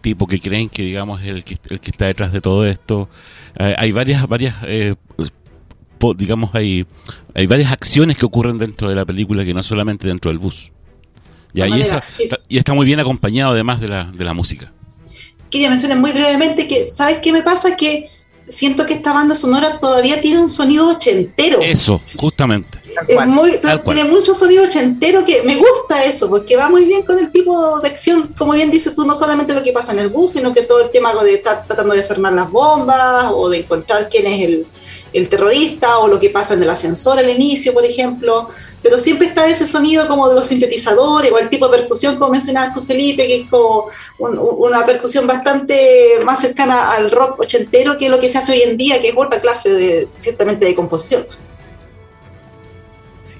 tipo 0.00 0.28
que 0.28 0.38
creen 0.40 0.68
que 0.68 0.82
digamos 0.82 1.22
es 1.22 1.28
el 1.28 1.44
que, 1.44 1.58
el 1.70 1.80
que 1.80 1.90
está 1.90 2.06
detrás 2.06 2.30
de 2.30 2.40
todo 2.40 2.64
esto, 2.66 3.08
eh, 3.58 3.74
hay 3.76 3.90
varias, 3.90 4.28
varias 4.28 4.54
eh, 4.62 4.94
digamos, 6.16 6.54
hay, 6.54 6.86
hay 7.34 7.48
varias 7.48 7.72
acciones 7.72 8.16
que 8.16 8.26
ocurren 8.26 8.58
dentro 8.58 8.88
de 8.88 8.94
la 8.94 9.04
película 9.04 9.44
que 9.44 9.52
no 9.52 9.60
solamente 9.60 10.06
dentro 10.06 10.30
del 10.30 10.38
bus. 10.38 10.70
y, 11.52 11.80
esa, 11.80 12.00
y 12.48 12.58
está 12.58 12.74
muy 12.74 12.86
bien 12.86 13.00
acompañado 13.00 13.54
además 13.54 13.80
de 13.80 13.88
la, 13.88 14.04
de 14.04 14.24
la 14.24 14.34
música. 14.34 14.72
Quería 15.50 15.68
mencionar 15.68 15.98
muy 15.98 16.12
brevemente 16.12 16.68
que, 16.68 16.86
¿sabes 16.86 17.18
qué 17.18 17.32
me 17.32 17.42
pasa? 17.42 17.76
Que 17.76 18.08
siento 18.48 18.86
que 18.86 18.94
esta 18.94 19.12
banda 19.12 19.34
sonora 19.34 19.78
todavía 19.80 20.20
tiene 20.20 20.40
un 20.40 20.48
sonido 20.48 20.88
ochentero. 20.88 21.60
Eso, 21.60 22.00
justamente. 22.16 22.78
tiene 23.84 24.04
mucho 24.04 24.34
sonido 24.34 24.64
ochentero 24.64 25.24
que 25.24 25.42
me 25.42 25.56
gusta 25.56 26.04
eso, 26.04 26.28
porque 26.28 26.56
va 26.56 26.68
muy 26.68 26.84
bien 26.84 27.02
con 27.02 27.18
el 27.18 27.30
tipo 27.30 27.80
de 27.80 27.88
acción, 27.88 28.32
como 28.38 28.52
bien 28.52 28.70
dices 28.70 28.94
tú, 28.94 29.04
no 29.04 29.14
solamente 29.14 29.54
lo 29.54 29.62
que 29.62 29.72
pasa 29.72 29.92
en 29.92 29.98
el 29.98 30.08
bus, 30.08 30.32
sino 30.32 30.52
que 30.52 30.62
todo 30.62 30.80
el 30.82 30.90
tema 30.90 31.12
de 31.22 31.34
estar 31.34 31.66
tratando 31.66 31.94
de 31.94 32.00
desarmar 32.00 32.32
las 32.32 32.50
bombas 32.50 33.26
o 33.32 33.48
de 33.48 33.58
encontrar 33.58 34.08
quién 34.08 34.26
es 34.26 34.44
el, 34.44 34.66
el 35.12 35.28
terrorista 35.28 35.98
o 35.98 36.08
lo 36.08 36.18
que 36.18 36.30
pasa 36.30 36.54
en 36.54 36.62
el 36.62 36.70
ascensor 36.70 37.18
al 37.18 37.30
inicio, 37.30 37.72
por 37.72 37.84
ejemplo, 37.84 38.48
pero 38.82 38.98
siempre 38.98 39.28
está 39.28 39.48
ese 39.48 39.66
sonido 39.66 40.06
como 40.08 40.28
de 40.28 40.34
los 40.34 40.46
sintetizadores 40.46 41.32
o 41.32 41.38
el 41.38 41.48
tipo 41.48 41.68
de 41.68 41.78
percusión, 41.78 42.16
como 42.16 42.32
mencionabas 42.32 42.72
tú, 42.72 42.84
Felipe, 42.84 43.26
que 43.26 43.42
es 43.42 43.48
como 43.48 43.86
una 44.18 44.84
percusión 44.84 45.26
bastante 45.26 46.18
más 46.24 46.40
cercana 46.40 46.92
al 46.92 47.10
rock 47.10 47.40
ochentero 47.40 47.96
que 47.96 48.08
lo 48.08 48.18
que 48.20 48.28
se 48.28 48.38
hace 48.38 48.52
hoy 48.52 48.62
en 48.62 48.76
día, 48.76 49.00
que 49.00 49.08
es 49.08 49.14
otra 49.16 49.40
clase 49.40 49.72
de, 49.72 50.08
ciertamente, 50.18 50.66
de 50.66 50.74
composición. 50.74 51.26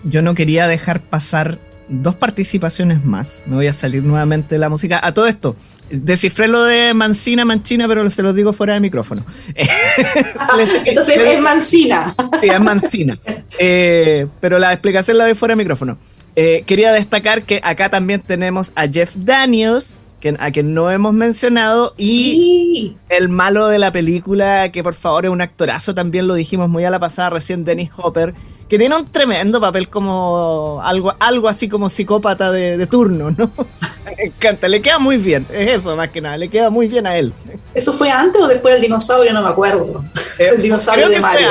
Yo 0.05 0.22
no 0.22 0.35
quería 0.35 0.68
dejar 0.68 1.02
pasar 1.02 1.59
dos 1.88 2.16
participaciones 2.16 3.05
más. 3.05 3.42
Me 3.46 3.57
voy 3.57 3.66
a 3.66 3.72
salir 3.72 4.03
nuevamente 4.03 4.55
de 4.55 4.59
la 4.59 4.68
música. 4.68 5.01
A 5.03 5.14
todo 5.14 5.27
esto, 5.27 5.57
Descifré 5.88 6.49
lo 6.49 6.64
de 6.64 6.94
Mancina, 6.94 7.44
Manchina, 7.44 7.87
pero 7.87 8.11
se 8.11 8.22
los 8.22 8.35
digo 8.35 8.53
fuera 8.53 8.75
de 8.75 8.81
micrófono. 8.81 9.22
Entonces 10.85 11.16
es 11.16 11.40
Mancina. 11.40 12.12
Sí, 12.40 12.49
es 12.49 12.61
Mancina. 12.61 13.18
Eh, 13.61 14.27
pero 14.40 14.59
la 14.59 14.72
explicación 14.72 15.16
la 15.16 15.27
doy 15.27 15.35
fuera 15.35 15.53
de 15.53 15.57
micrófono. 15.57 15.96
Eh, 16.35 16.64
quería 16.66 16.92
destacar 16.92 17.44
que 17.44 17.61
acá 17.62 17.88
también 17.88 18.20
tenemos 18.20 18.72
a 18.75 18.88
Jeff 18.88 19.12
Daniels, 19.14 20.07
a 20.40 20.51
quien 20.51 20.75
no 20.75 20.90
hemos 20.90 21.14
mencionado, 21.14 21.94
y 21.96 22.96
el 23.09 23.29
malo 23.29 23.68
de 23.68 23.79
la 23.79 23.92
película, 23.92 24.72
que 24.72 24.83
por 24.83 24.94
favor 24.94 25.27
es 25.27 25.31
un 25.31 25.40
actorazo, 25.40 25.94
también 25.94 26.27
lo 26.27 26.35
dijimos 26.35 26.68
muy 26.68 26.85
a 26.85 26.90
la 26.90 26.99
pasada 26.99 27.31
recién, 27.31 27.64
Dennis 27.64 27.90
Hopper, 27.96 28.35
que 28.68 28.79
tiene 28.79 28.96
un 28.96 29.07
tremendo 29.07 29.61
papel 29.61 29.88
como 29.88 30.80
algo, 30.82 31.14
algo 31.20 31.49
así 31.49 31.68
como 31.68 31.88
psicópata 31.88 32.51
de, 32.51 32.84
turno, 32.86 33.30
¿no? 33.30 33.51
Me 34.18 34.24
encanta, 34.24 34.68
le 34.68 34.82
queda 34.82 34.99
muy 34.99 35.16
bien, 35.18 35.47
es 35.53 35.76
eso 35.76 35.97
más 35.97 36.11
que 36.11 36.20
nada, 36.20 36.36
le 36.36 36.49
queda 36.49 36.70
muy 36.70 36.88
bien 36.88 37.07
a 37.07 37.16
él. 37.16 37.32
¿Eso 37.74 37.93
fue 37.93 38.11
antes 38.11 38.41
o 38.43 38.49
después 38.49 38.74
del 38.74 38.82
dinosaurio? 38.82 39.32
No 39.32 39.43
me 39.43 39.51
acuerdo. 39.51 40.05
Eh, 40.38 40.49
el 40.57 40.62
dinosaurio 40.62 41.09
de 41.09 41.20
Mario. 41.20 41.49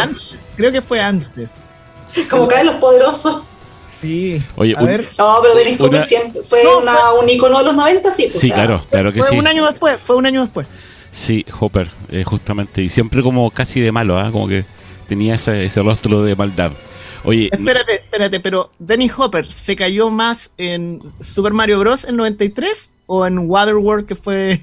creo 0.55 0.71
que 0.71 0.81
fue 0.81 0.99
antes. 0.99 1.49
Como 2.29 2.47
caen 2.47 2.65
los 2.65 2.75
poderosos. 2.75 3.43
Sí. 3.99 4.41
Oye, 4.55 4.75
a 4.77 4.83
ver. 4.83 5.01
No, 5.17 5.37
pero 5.41 5.55
Dennis 5.55 5.79
Hopper 5.79 6.01
siempre 6.01 6.41
fue 6.43 6.61
un 7.19 7.29
icono 7.29 7.59
de 7.59 7.65
los 7.65 7.75
90, 7.75 8.11
sí. 8.11 8.23
Pues, 8.23 8.39
sí, 8.39 8.51
claro, 8.51 8.85
claro 8.89 9.13
que 9.13 9.21
sí. 9.21 9.29
Fue 9.29 9.39
un 9.39 9.47
año 9.47 9.65
después, 9.65 9.99
fue 10.01 10.15
un 10.15 10.25
año 10.25 10.41
después. 10.41 10.67
Sí, 11.11 11.45
Hopper, 11.59 11.89
eh, 12.11 12.23
justamente. 12.25 12.81
Y 12.81 12.89
siempre 12.89 13.23
como 13.23 13.49
casi 13.51 13.79
de 13.79 13.91
malo, 13.91 14.17
¿ah? 14.17 14.31
Como 14.31 14.47
que 14.47 14.65
tenía 15.07 15.35
ese, 15.35 15.63
ese 15.63 15.81
rostro 15.81 16.23
de 16.23 16.35
maldad. 16.35 16.71
Oye, 17.25 17.49
Espérate, 17.51 17.95
espérate, 17.95 18.39
pero 18.39 18.71
Dennis 18.79 19.13
Hopper 19.17 19.51
se 19.51 19.75
cayó 19.75 20.09
más 20.09 20.53
en 20.57 21.01
Super 21.19 21.53
Mario 21.53 21.79
Bros. 21.79 22.05
en 22.05 22.15
93 22.17 22.93
o 23.07 23.25
en 23.25 23.39
Waterworld 23.49 24.05
que 24.05 24.15
fue 24.15 24.61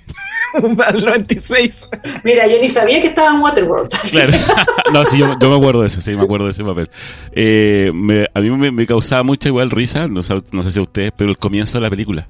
al 0.54 1.04
96. 1.04 1.88
Mira, 2.24 2.46
yo 2.46 2.56
ni 2.60 2.68
sabía 2.70 3.00
que 3.00 3.08
estaba 3.08 3.34
en 3.36 3.42
Waterworld. 3.42 3.90
Claro. 4.10 4.32
no, 4.92 5.04
sí, 5.04 5.18
yo, 5.18 5.38
yo 5.38 5.50
me 5.50 5.56
acuerdo 5.56 5.80
de 5.80 5.86
eso, 5.88 6.00
sí, 6.00 6.14
me 6.16 6.22
acuerdo 6.22 6.46
de 6.46 6.52
ese 6.52 6.64
papel. 6.64 6.90
Eh, 7.32 7.90
me- 7.94 8.26
a 8.34 8.40
mí 8.40 8.50
me, 8.50 8.70
me 8.70 8.86
causaba 8.86 9.22
mucha 9.22 9.48
igual 9.48 9.70
risa, 9.70 10.08
no, 10.08 10.22
sé- 10.22 10.42
no 10.52 10.62
sé 10.62 10.70
si 10.70 10.78
a 10.78 10.82
ustedes, 10.82 11.12
pero 11.16 11.30
el 11.30 11.38
comienzo 11.38 11.78
de 11.78 11.82
la 11.82 11.90
película. 11.90 12.28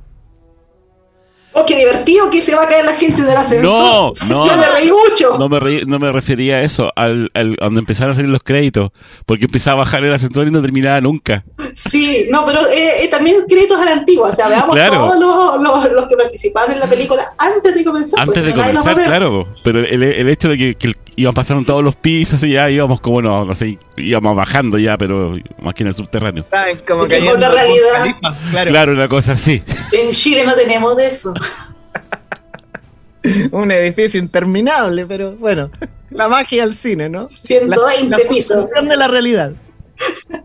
Oh, 1.55 1.65
qué 1.67 1.77
divertido 1.77 2.31
que 2.31 2.41
se 2.41 2.55
va 2.55 2.63
a 2.63 2.69
caer 2.69 2.85
la 2.85 2.95
gente 2.95 3.23
del 3.23 3.37
ascensor. 3.37 3.71
No, 3.71 4.13
no, 4.29 4.47
Yo 4.47 4.57
me 4.57 4.67
reí 4.69 4.91
mucho. 4.91 5.39
No 5.39 5.49
me, 5.49 5.59
reí- 5.61 5.85
no 5.87 5.99
me 5.99 6.11
refería 6.13 6.57
a 6.57 6.63
eso, 6.63 6.91
al, 6.97 7.31
al- 7.35 7.57
cuando 7.59 7.81
empezaron 7.81 8.13
a 8.13 8.15
salir 8.15 8.31
los 8.31 8.43
créditos, 8.43 8.91
porque 9.27 9.45
empezaba 9.45 9.77
a 9.83 9.85
bajar 9.85 10.05
el 10.05 10.13
ascensor 10.15 10.47
y 10.49 10.51
no 10.51 10.63
terminaba 10.63 11.01
nunca. 11.01 11.45
Sí, 11.75 12.27
no, 12.31 12.45
pero 12.47 12.61
eh, 12.69 13.05
eh, 13.05 13.09
también 13.09 13.37
créditos 13.49 13.79
a 13.79 13.85
la 13.85 13.93
antigua. 13.93 14.31
O 14.31 14.33
sea, 14.33 14.49
veamos 14.49 14.75
Claro. 14.75 14.95
todos 14.95 15.21
los, 15.21 15.63
los- 15.63 15.93
los 15.93 16.07
que 16.07 16.17
participaron 16.17 16.73
en 16.73 16.81
la 16.81 16.87
película 16.87 17.23
antes 17.39 17.75
de 17.75 17.85
comenzar. 17.85 18.21
Antes 18.21 18.43
pues, 18.43 18.47
de 18.47 18.53
comenzar, 18.63 18.95
claro. 19.05 19.47
Pero 19.65 19.81
el, 19.81 20.03
el 20.03 20.29
hecho 20.29 20.49
de 20.49 20.57
que, 20.59 20.75
que 20.75 20.93
iban 21.17 21.35
pasando 21.35 21.63
todos 21.65 21.85
los 21.85 21.95
pisos 21.97 22.43
y 22.45 22.53
ya 22.53 22.71
íbamos 22.71 23.01
como, 23.01 23.21
no, 23.21 23.45
no 23.45 23.53
sé, 23.55 23.79
íbamos 23.99 24.35
bajando 24.35 24.79
ya, 24.79 24.97
pero 24.97 25.37
más 25.61 25.75
que 25.75 25.83
en 25.83 25.89
el 25.89 25.95
subterráneo. 25.95 26.47
Como 26.89 27.07
que 27.07 27.21
Burj 27.21 27.39
realidad- 27.39 28.17
Claro, 28.51 28.71
Claro, 28.71 28.93
una 28.93 29.09
cosa 29.09 29.33
así. 29.33 29.63
En 29.93 30.11
Chile 30.11 30.45
no 30.47 30.55
tenemos 30.55 30.97
de 30.97 31.07
eso. 31.09 31.35
un 33.53 33.71
edificio 33.71 34.21
interminable, 34.21 35.07
pero 35.07 35.37
bueno, 35.37 35.71
la 36.11 36.29
magia 36.29 36.65
del 36.65 36.75
cine, 36.75 37.09
¿no? 37.09 37.29
120 37.39 38.11
la 38.11 38.29
pisos. 38.29 38.63
función 38.63 38.89
de 38.89 38.97
la 38.97 39.09
realidad. 39.09 39.53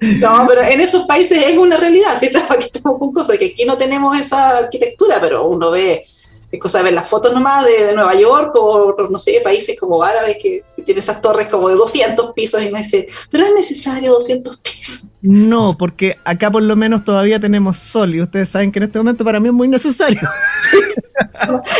No, 0.00 0.46
pero 0.48 0.62
en 0.62 0.80
esos 0.80 1.06
países 1.06 1.44
es 1.46 1.58
una 1.58 1.76
realidad. 1.76 2.18
Si 2.18 2.30
sabes 2.30 2.56
que 2.56 2.78
estamos 2.78 2.98
con 2.98 3.12
cosas, 3.12 3.36
que 3.36 3.46
aquí 3.46 3.66
no 3.66 3.76
tenemos 3.76 4.18
esa 4.18 4.56
arquitectura, 4.56 5.18
pero 5.20 5.46
uno 5.46 5.70
ve, 5.70 6.02
es 6.50 6.60
cosa 6.60 6.78
de 6.78 6.84
ver 6.84 6.94
las 6.94 7.08
fotos 7.08 7.34
nomás 7.34 7.66
de, 7.66 7.84
de 7.84 7.94
Nueva 7.94 8.14
York 8.14 8.54
o 8.56 8.96
no 9.10 9.18
sé, 9.18 9.42
países 9.44 9.78
como 9.78 10.02
árabes 10.02 10.38
que, 10.40 10.64
que 10.80 10.84
tienen 10.86 11.02
esas 11.02 11.20
torres 11.22 11.46
como 11.46 11.68
de 11.68 11.74
200 11.76 12.32
pisos 12.32 12.62
y 12.62 12.68
uno 12.68 12.78
dice, 12.78 13.06
pero 13.30 13.46
es 13.46 13.52
necesario 13.54 14.10
200 14.12 14.56
pisos. 14.58 15.06
No, 15.22 15.76
porque 15.78 16.16
acá 16.24 16.50
por 16.50 16.62
lo 16.62 16.74
menos 16.76 17.04
todavía 17.04 17.38
tenemos 17.38 17.78
sol 17.78 18.14
y 18.14 18.22
ustedes 18.22 18.48
saben 18.48 18.72
que 18.72 18.78
en 18.78 18.84
este 18.84 18.98
momento 18.98 19.24
para 19.24 19.38
mí 19.38 19.48
es 19.48 19.54
muy 19.54 19.68
necesario. 19.68 20.20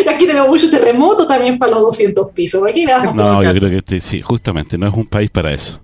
Y 0.04 0.08
aquí 0.08 0.26
tenemos 0.26 0.48
mucho 0.48 0.68
terremoto 0.68 1.26
también 1.26 1.58
para 1.58 1.72
los 1.72 1.80
200 1.82 2.30
pisos. 2.32 2.62
Aquí 2.68 2.84
vamos 2.86 3.12
a 3.12 3.16
No, 3.16 3.42
yo 3.42 3.50
creo 3.54 3.70
que 3.70 3.76
este- 3.78 4.00
sí, 4.00 4.20
justamente, 4.20 4.76
no 4.76 4.86
es 4.88 4.94
un 4.94 5.06
país 5.06 5.30
para 5.30 5.52
eso. 5.52 5.80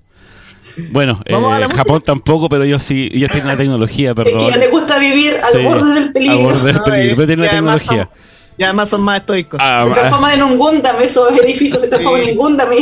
Bueno, 0.93 1.21
eh. 1.25 1.35
Japón 1.75 2.03
tampoco, 2.05 2.49
pero 2.51 2.64
ellos 2.64 2.83
sí, 2.83 3.09
ellos 3.12 3.31
tienen 3.31 3.49
la 3.49 3.57
tecnología, 3.57 4.11
Es 4.11 4.17
que 4.17 4.23
perdón. 4.25 4.51
ya 4.51 4.57
le 4.59 4.69
gusta 4.69 4.99
vivir 4.99 5.33
al 5.43 5.53
Sí, 5.53 5.64
borde 5.67 5.95
del 5.95 6.12
peligro. 6.12 6.37
al 6.37 6.43
borde 6.45 6.67
del 6.67 6.77
No, 6.77 6.85
peligro, 6.85 7.12
eh, 7.12 7.14
pero 7.17 7.27
tienen 7.27 7.45
la 7.47 7.51
tecnología. 7.51 8.11
son- 8.12 8.36
Y 8.59 8.65
además 8.65 8.89
son 8.89 9.03
más 9.03 9.21
estoicos. 9.21 9.61
Ah, 9.63 9.85
Se 9.89 9.93
transforman 9.95 10.33
en 10.35 10.43
un 10.43 10.57
Gundam, 10.59 10.97
esos 11.03 11.39
edificios 11.39 11.81
se 11.81 11.89
transforman 11.89 12.25
Sí. 12.25 12.31
en 12.31 12.37
Gundam 12.37 12.73
y, 12.73 12.77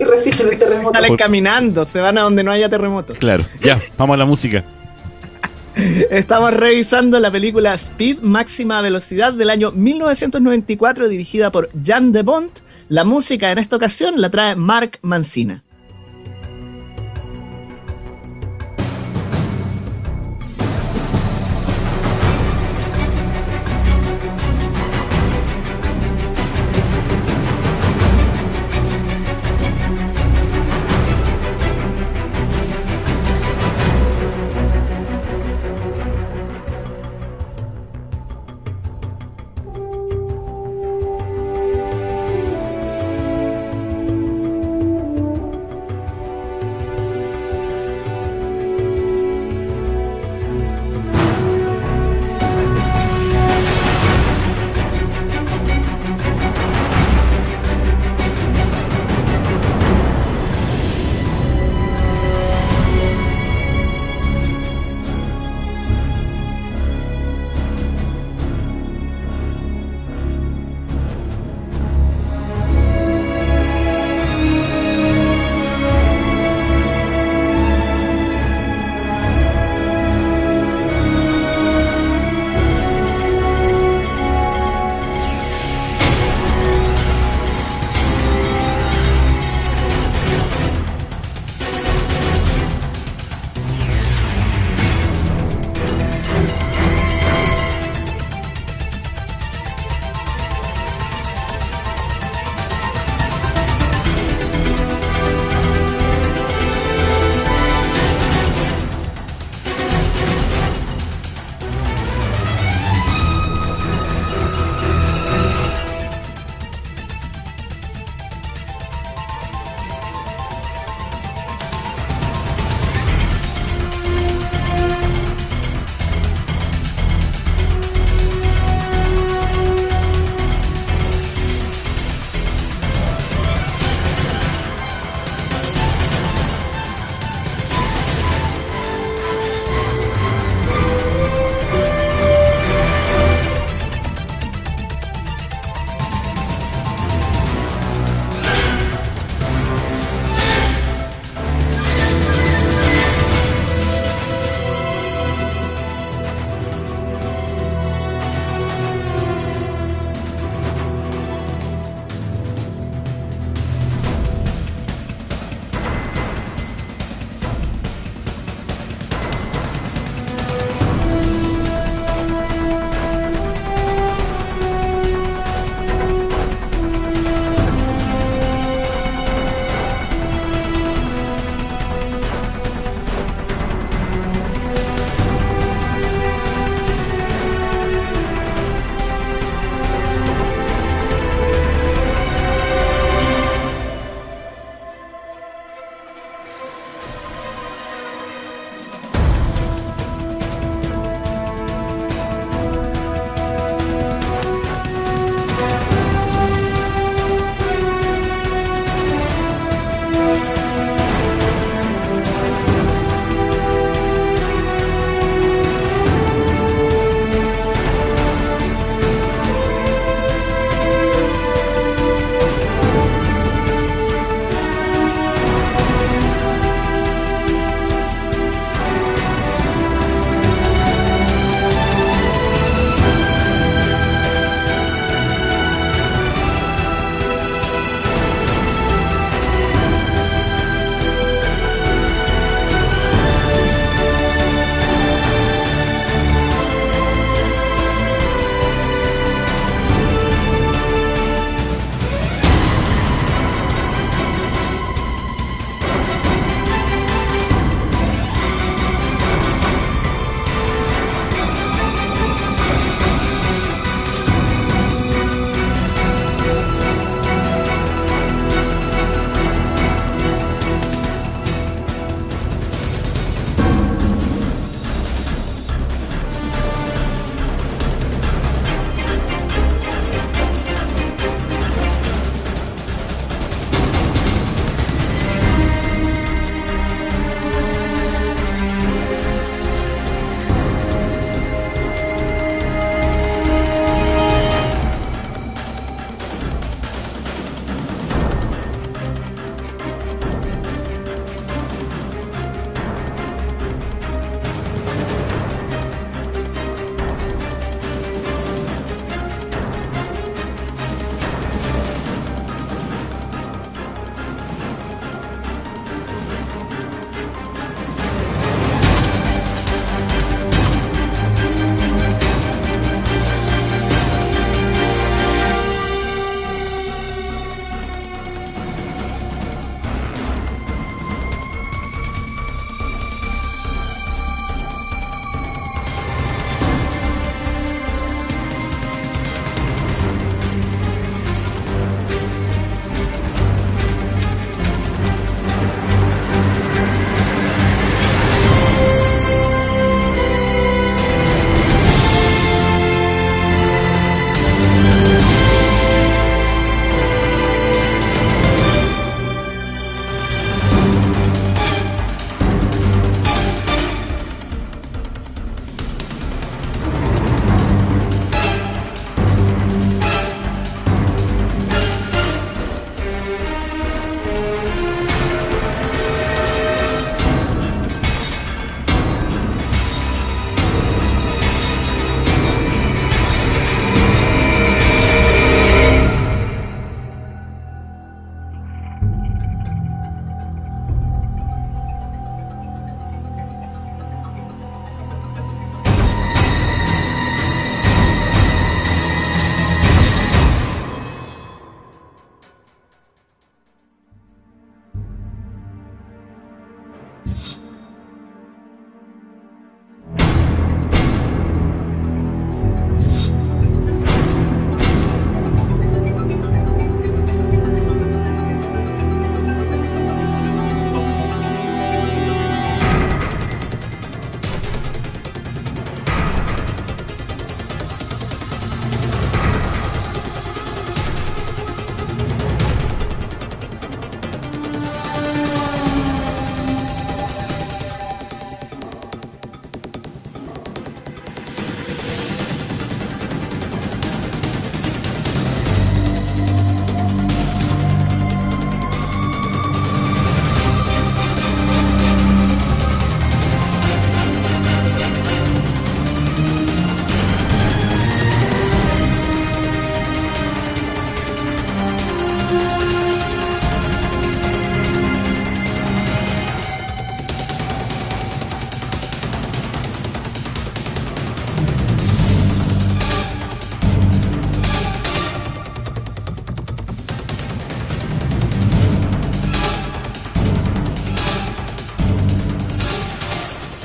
y 0.00 0.04
resisten 0.04 0.48
el 0.48 0.58
terremoto. 0.58 0.92
Salen 0.94 1.16
caminando, 1.16 1.84
se 1.84 2.00
van 2.00 2.16
a 2.18 2.22
donde 2.22 2.44
no 2.44 2.50
haya 2.52 2.68
terremoto. 2.68 3.14
Claro, 3.14 3.44
ya, 3.60 3.76
vamos 3.98 4.14
a 4.14 4.18
la 4.18 4.24
música. 4.24 4.64
Estamos 6.10 6.52
revisando 6.52 7.18
la 7.20 7.30
película 7.30 7.72
Speed 7.74 8.20
Máxima 8.20 8.80
Velocidad 8.82 9.32
del 9.32 9.50
año 9.50 9.70
1994 9.70 11.08
dirigida 11.08 11.50
por 11.50 11.70
Jan 11.84 12.12
de 12.12 12.22
Bont. 12.22 12.60
La 12.88 13.04
música 13.04 13.50
en 13.52 13.58
esta 13.58 13.76
ocasión 13.76 14.20
la 14.20 14.30
trae 14.30 14.56
Mark 14.56 14.98
Mancina. 15.02 15.62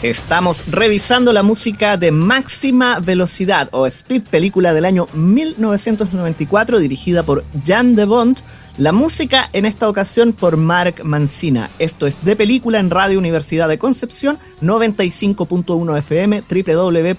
Estamos 0.09 0.65
revisando 0.67 1.33
la 1.33 1.41
música 1.41 1.97
de 1.97 2.11
Máxima 2.11 2.99
Velocidad 2.99 3.69
o 3.71 3.87
Speed, 3.87 4.21
película 4.29 4.71
del 4.71 4.85
año 4.85 5.07
1994 5.13 6.77
dirigida 6.77 7.23
por 7.23 7.43
Jan 7.65 7.95
de 7.95 8.05
Bond. 8.05 8.37
La 8.77 8.91
música 8.91 9.49
en 9.53 9.65
esta 9.65 9.87
ocasión 9.87 10.33
por 10.33 10.57
Mark 10.57 11.05
Mancina. 11.05 11.69
Esto 11.79 12.07
es 12.07 12.25
de 12.25 12.35
película 12.35 12.77
en 12.81 12.89
Radio 12.89 13.17
Universidad 13.17 13.69
de 13.69 13.77
Concepción, 13.77 14.37
95.1 14.61 15.97
FM, 15.97 16.43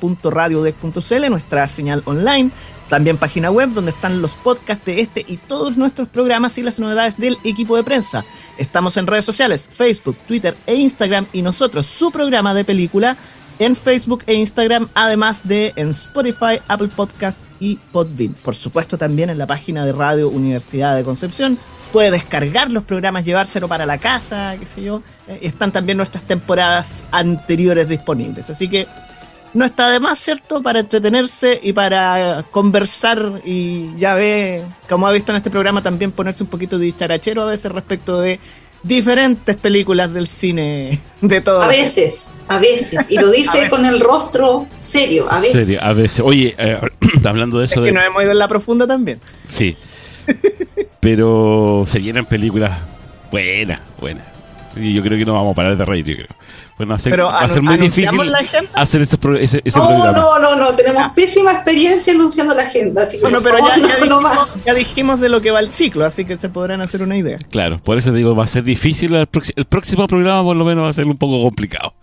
www.radiodec.cl, 0.03 1.31
nuestra 1.31 1.67
señal 1.67 2.03
online. 2.05 2.51
También 2.91 3.17
página 3.17 3.51
web 3.51 3.71
donde 3.71 3.91
están 3.91 4.21
los 4.21 4.33
podcasts 4.33 4.85
de 4.85 5.01
este 5.01 5.25
y 5.27 5.39
todos 5.39 5.79
nuestros 5.79 6.09
programas 6.09 6.59
y 6.59 6.63
las 6.63 6.79
novedades 6.79 7.17
del 7.17 7.39
equipo 7.43 7.75
de 7.79 7.85
prensa. 7.85 8.27
Estamos 8.59 8.99
en 8.99 9.07
redes 9.07 9.25
sociales, 9.25 9.67
Facebook, 9.73 10.19
Twitter 10.29 10.55
e 10.67 10.75
Instagram 10.75 11.27
y 11.33 11.41
nosotros, 11.41 11.87
su 11.87 12.11
programa 12.11 12.53
de 12.53 12.67
película, 12.67 13.17
en 13.59 13.77
Facebook 13.77 14.23
e 14.27 14.35
Instagram, 14.35 14.89
además 14.95 15.47
de 15.47 15.73
en 15.77 15.91
Spotify, 15.91 16.61
Apple 16.69 16.89
Podcast 16.95 17.41
y 17.61 17.77
Podbean. 17.93 18.35
Por 18.35 18.55
supuesto 18.55 18.99
también 18.99 19.31
en 19.31 19.39
la 19.39 19.47
página 19.47 19.87
de 19.87 19.93
Radio 19.93 20.29
Universidad 20.29 20.97
de 20.97 21.05
Concepción. 21.05 21.59
Puede 21.93 22.11
descargar 22.11 22.71
los 22.71 22.85
programas, 22.85 23.25
llevárselo 23.25 23.69
para 23.69 23.87
la 23.87 23.99
casa, 23.99 24.57
qué 24.59 24.67
sé 24.67 24.83
yo. 24.83 25.03
Eh, 25.29 25.39
Están 25.43 25.73
también 25.73 25.97
nuestras 25.97 26.25
temporadas 26.25 27.05
anteriores 27.11 27.89
disponibles. 27.89 28.51
Así 28.51 28.69
que 28.69 28.87
no 29.55 29.65
está 29.65 29.89
de 29.89 30.01
más, 30.01 30.19
¿cierto? 30.19 30.63
Para 30.63 30.81
entretenerse 30.81 31.59
y 31.63 31.73
para 31.73 32.45
conversar 32.51 33.41
y 33.45 33.97
ya 33.97 34.15
ve, 34.15 34.63
como 34.87 35.07
ha 35.07 35.13
visto 35.13 35.33
en 35.33 35.37
este 35.37 35.51
programa, 35.51 35.81
también 35.81 36.13
ponerse 36.13 36.43
un 36.43 36.51
poquito 36.51 36.79
de 36.79 36.85
dicharachero 36.85 37.43
a 37.43 37.47
veces 37.47 37.73
respecto 37.73 38.21
de 38.21 38.39
diferentes 38.83 39.57
películas 39.57 40.13
del 40.13 40.27
cine 40.27 40.99
de 41.21 41.41
todo. 41.41 41.63
A 41.63 41.69
veces, 41.69 42.35
a 42.49 42.59
veces. 42.59 43.07
Y 43.11 43.19
lo 43.19 43.31
dice 43.31 43.69
con 43.71 43.85
el 43.87 44.01
rostro 44.01 44.67
serio, 44.79 45.27
a 45.31 45.41
veces. 45.41 45.65
Serio, 45.65 45.81
a 45.83 45.93
veces. 45.93 46.21
Oye, 46.21 46.55
eh, 46.59 46.81
hablando 47.25 47.59
de 47.59 47.65
eso 47.65 47.77
Es 47.77 47.83
de... 47.83 47.89
que 47.89 47.93
nos 47.93 48.05
hemos 48.05 48.23
ido 48.23 48.33
en 48.33 48.39
la 48.39 48.49
profunda 48.49 48.87
también. 48.87 49.21
Sí. 49.47 49.77
Pero 51.01 51.85
se 51.87 51.99
vienen 51.99 52.25
películas 52.25 52.79
buenas, 53.31 53.81
buenas. 54.01 54.36
Y 54.77 54.93
yo 54.93 55.03
creo 55.03 55.19
que 55.19 55.25
no 55.25 55.33
vamos 55.35 55.53
a 55.53 55.55
parar 55.57 55.77
de 55.77 55.85
reír, 55.85 56.05
yo 56.05 56.15
creo. 56.15 56.27
Bueno, 56.77 56.91
va 56.91 56.97
a 56.97 56.99
ser, 56.99 57.11
Pero 57.11 57.27
va 57.27 57.39
a 57.41 57.49
ser 57.49 57.63
muy 57.63 57.75
¿anunciamos 57.75 58.27
difícil 58.27 58.67
hacer 58.75 59.01
ese, 59.03 59.17
pro- 59.19 59.37
ese, 59.37 59.63
ese 59.65 59.79
No, 59.79 59.87
programa. 59.87 60.13
no, 60.19 60.39
no, 60.39 60.57
no, 60.57 60.75
tenemos 60.75 61.03
pésima 61.15 61.53
experiencia 61.53 62.13
anunciando 62.13 62.55
la 62.55 62.63
agenda, 62.65 63.05
así 63.05 63.17
que 63.17 63.23
Bueno, 63.23 63.41
pero 63.43 63.59
ya, 63.59 63.65
favor, 63.75 63.89
ya 63.89 63.99
no, 64.01 64.07
no 64.07 64.21
más. 64.21 64.33
dijimos, 64.35 64.65
ya 64.67 64.75
dijimos 64.75 65.21
de 65.21 65.29
lo 65.31 65.41
que 65.41 65.51
va 65.51 65.61
el 65.61 65.69
ciclo, 65.69 66.05
así 66.05 66.25
que 66.27 66.37
se 66.37 66.49
podrán 66.51 66.83
hacer 66.83 67.03
una 67.03 67.17
idea. 67.17 67.39
Claro, 67.51 67.81
por 67.83 67.97
eso 67.97 68.13
digo, 68.13 68.35
va 68.37 68.45
a 68.45 68.49
ser 68.49 68.63
difícil. 68.65 69.15
El, 69.15 69.27
el 69.57 69.65
próximo 69.65 70.07
programa, 70.07 70.43
por 70.43 70.57
lo 70.57 70.65
menos, 70.65 70.85
va 70.85 70.89
a 70.91 70.93
ser 70.93 71.07
un 71.07 71.17
poco 71.17 71.43
complicado. 71.43 71.95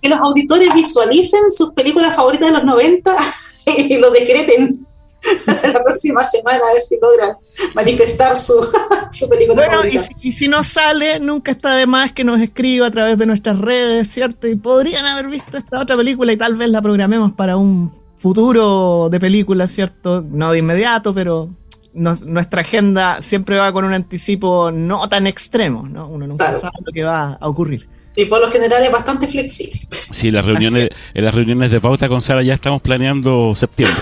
Que 0.00 0.08
los 0.08 0.18
auditores 0.20 0.72
visualicen 0.74 1.50
sus 1.50 1.72
películas 1.72 2.14
favoritas 2.14 2.48
de 2.48 2.54
los 2.54 2.64
90 2.64 3.10
y 3.78 3.98
lo 3.98 4.10
decreten 4.10 4.78
la 5.72 5.82
próxima 5.84 6.24
semana 6.24 6.58
a 6.68 6.72
ver 6.72 6.82
si 6.82 6.96
logran 7.00 7.36
manifestar 7.74 8.36
su, 8.36 8.54
su 9.12 9.28
película 9.28 9.54
Bueno, 9.66 9.86
y 9.86 9.98
si, 9.98 10.08
y 10.20 10.32
si 10.34 10.48
no 10.48 10.64
sale, 10.64 11.20
nunca 11.20 11.52
está 11.52 11.74
de 11.76 11.86
más 11.86 12.12
que 12.12 12.24
nos 12.24 12.40
escriba 12.40 12.86
a 12.86 12.90
través 12.90 13.18
de 13.18 13.26
nuestras 13.26 13.58
redes, 13.58 14.08
¿cierto? 14.10 14.48
Y 14.48 14.56
podrían 14.56 15.06
haber 15.06 15.28
visto 15.28 15.56
esta 15.58 15.80
otra 15.80 15.96
película 15.96 16.32
y 16.32 16.36
tal 16.36 16.56
vez 16.56 16.68
la 16.70 16.82
programemos 16.82 17.32
para 17.32 17.56
un 17.56 17.92
futuro 18.16 19.08
de 19.10 19.20
películas, 19.20 19.70
¿cierto? 19.70 20.24
No 20.28 20.52
de 20.52 20.58
inmediato, 20.58 21.12
pero 21.12 21.50
nos- 21.92 22.24
nuestra 22.24 22.62
agenda 22.62 23.20
siempre 23.20 23.56
va 23.56 23.72
con 23.72 23.84
un 23.84 23.92
anticipo 23.94 24.70
no 24.70 25.08
tan 25.08 25.26
extremo, 25.26 25.88
¿no? 25.88 26.08
Uno 26.08 26.26
nunca 26.26 26.46
Claro. 26.46 26.60
sabe 26.60 26.72
lo 26.84 26.92
que 26.92 27.02
va 27.02 27.34
a 27.40 27.48
ocurrir. 27.48 27.88
Y 28.14 28.26
por 28.26 28.40
lo 28.40 28.50
general 28.50 28.82
es 28.84 28.92
bastante 28.92 29.26
flexible. 29.26 29.88
Sí, 30.10 30.30
las 30.30 30.44
reuniones, 30.44 30.90
en 31.14 31.24
las 31.24 31.34
reuniones 31.34 31.70
de 31.70 31.80
pauta 31.80 32.08
con 32.08 32.20
Sara 32.20 32.42
ya 32.42 32.54
estamos 32.54 32.82
planeando 32.82 33.54
septiembre. 33.54 33.98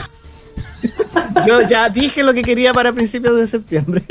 Yo 1.47 1.61
ya 1.68 1.89
dije 1.89 2.22
lo 2.22 2.33
que 2.35 2.43
quería 2.43 2.72
para 2.72 2.93
principios 2.93 3.37
de 3.37 3.47
septiembre. 3.47 4.03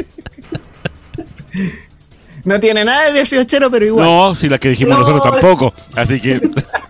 No 2.45 2.59
tiene 2.59 2.85
nada 2.85 3.05
de 3.05 3.13
18, 3.13 3.69
pero 3.69 3.85
igual. 3.85 4.05
No, 4.05 4.35
si 4.35 4.47
las 4.49 4.59
que 4.59 4.69
dijimos 4.69 4.97
No. 4.97 5.05
nosotros 5.07 5.31
tampoco. 5.41 5.73
Así 5.95 6.19
que 6.19 6.39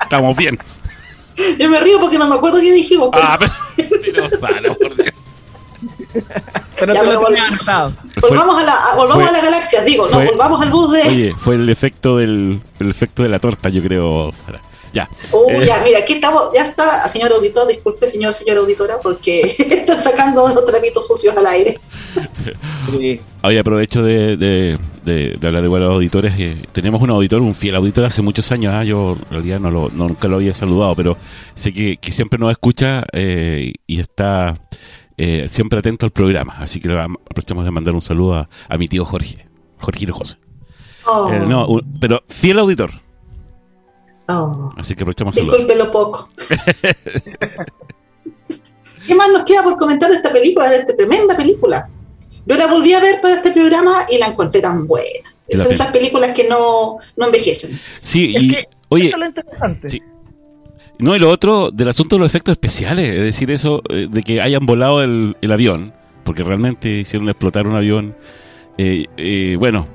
estamos 0.03 0.35
bien. 0.37 0.57
Yo 1.57 1.69
me 1.69 1.79
río 1.79 1.99
porque 1.99 2.17
no 2.17 2.27
me 2.27 2.35
acuerdo 2.35 2.59
qué 2.59 2.71
dijimos. 2.73 3.09
pero 3.11 3.23
Ah, 3.25 3.37
pero, 3.39 3.89
pero 4.03 4.29
Sara, 4.29 4.61
por 4.73 4.95
Dios. 4.95 5.09
pero 6.79 6.93
ya, 6.93 6.99
te 7.01 7.05
lo 7.07 7.19
pero 7.19 7.25
tenía 7.27 7.43
vol- 7.43 7.47
anotado. 7.47 7.93
Fue- 8.19 8.29
volvamos 8.29 8.61
a 8.61 8.65
la, 8.65 8.73
a- 8.73 8.95
volvamos 8.95 9.23
fue- 9.27 9.29
a 9.29 9.31
la 9.31 9.41
galaxia, 9.41 9.81
digo, 9.83 10.07
fue- 10.07 10.25
no, 10.25 10.31
volvamos 10.31 10.61
al 10.61 10.69
bus 10.71 10.91
de. 10.91 11.01
Oye, 11.03 11.33
fue 11.33 11.55
el 11.55 11.69
efecto 11.69 12.17
del 12.17 12.61
el 12.79 12.89
efecto 12.89 13.23
de 13.23 13.29
la 13.29 13.39
torta, 13.39 13.69
yo 13.69 13.81
creo, 13.81 14.31
Sara. 14.33 14.59
Ya. 14.93 15.07
Oh, 15.31 15.45
Eh, 15.49 15.65
ya, 15.65 15.81
mira, 15.83 15.99
aquí 15.99 16.13
estamos, 16.13 16.43
ya 16.53 16.65
está, 16.65 17.07
señor 17.09 17.31
auditor, 17.31 17.67
disculpe, 17.67 18.07
señor, 18.07 18.33
señora 18.33 18.59
auditora, 18.61 18.99
porque 19.01 19.41
están 19.59 19.99
sacando 19.99 20.45
unos 20.45 20.65
trapitos 20.65 21.05
sucios 21.07 21.35
al 21.37 21.45
aire. 21.47 21.79
Sí. 22.89 23.19
Hoy 23.43 23.57
aprovecho 23.57 24.01
de, 24.03 24.35
de- 24.37 24.77
de- 25.05 25.37
de 25.39 25.47
hablar 25.47 25.63
igual 25.63 25.83
a 25.83 25.85
los 25.85 25.95
auditores. 25.95 26.33
eh, 26.39 26.57
tenemos 26.71 27.01
un 27.01 27.09
auditor, 27.11 27.41
un 27.41 27.53
fiel 27.55 27.75
auditor 27.75 28.05
hace 28.05 28.21
muchos 28.21 28.51
años. 28.51 28.73
ah, 28.75 28.83
Yo 28.83 29.15
en 29.29 29.31
realidad 29.31 29.59
no 29.59 29.69
lo, 29.71 29.89
no- 29.89 30.07
nunca 30.07 30.27
lo 30.27 30.37
había 30.37 30.53
saludado, 30.53 30.95
pero 30.95 31.17
sé 31.53 31.71
que, 31.73 31.97
que 31.97 32.11
siempre 32.11 32.39
nos 32.39 32.51
escucha 32.51 33.03
eh, 33.13 33.73
y 33.87 33.99
está 33.99 34.55
eh, 35.17 35.45
siempre 35.47 35.79
atento 35.79 36.05
al 36.05 36.11
programa. 36.11 36.55
Así 36.59 36.79
que 36.79 36.89
aprovechamos 36.91 37.63
de 37.65 37.71
mandar 37.71 37.93
un 37.93 38.01
saludo 38.01 38.35
a, 38.35 38.49
a 38.67 38.77
mi 38.77 38.87
tío 38.87 39.05
Jorge, 39.05 39.45
Jorge 39.79 40.07
José. 40.07 40.37
Oh, 41.05 41.31
Eh, 41.31 41.41
no, 41.47 41.67
un- 41.67 41.81
pero 41.99 42.21
fiel 42.27 42.59
auditor. 42.59 42.91
Oh. 44.29 44.73
Así 44.77 44.95
que 44.95 45.03
aprovechamos. 45.03 45.35
Disculpe 45.35 45.75
lo 45.75 45.91
poco. 45.91 46.29
¿Qué 49.07 49.15
más 49.15 49.29
nos 49.29 49.43
queda 49.43 49.63
por 49.63 49.75
comentar 49.75 50.09
de 50.09 50.17
esta 50.17 50.31
película, 50.31 50.69
de 50.69 50.77
esta 50.77 50.95
tremenda 50.95 51.35
película? 51.35 51.89
Yo 52.45 52.55
la 52.57 52.67
volví 52.67 52.93
a 52.93 52.99
ver 52.99 53.19
para 53.21 53.35
este 53.35 53.51
programa 53.51 54.05
y 54.09 54.17
la 54.17 54.27
encontré 54.27 54.61
tan 54.61 54.87
buena. 54.87 55.33
Son 55.49 55.61
pena. 55.61 55.73
esas 55.73 55.87
películas 55.87 56.31
que 56.31 56.47
no, 56.47 56.97
no 57.17 57.25
envejecen. 57.25 57.79
Sí, 58.01 58.35
Es 58.35 58.43
y 58.43 58.51
que 58.51 58.67
oye, 58.89 59.07
eso 59.07 59.15
es 59.15 59.19
lo 59.19 59.25
interesante. 59.25 59.89
Sí. 59.89 60.01
No, 60.99 61.15
y 61.15 61.19
lo 61.19 61.29
otro 61.29 61.71
del 61.71 61.87
asunto 61.87 62.17
de 62.17 62.19
los 62.19 62.27
efectos 62.27 62.51
especiales, 62.51 63.07
es 63.07 63.21
decir, 63.21 63.49
eso 63.51 63.81
eh, 63.89 64.07
de 64.09 64.21
que 64.21 64.41
hayan 64.41 64.65
volado 64.65 65.01
el, 65.01 65.37
el 65.41 65.51
avión, 65.51 65.93
porque 66.25 66.43
realmente 66.43 66.89
hicieron 66.89 67.29
explotar 67.29 67.67
un 67.67 67.75
avión. 67.75 68.15
Eh, 68.77 69.05
eh, 69.17 69.55
bueno, 69.57 69.87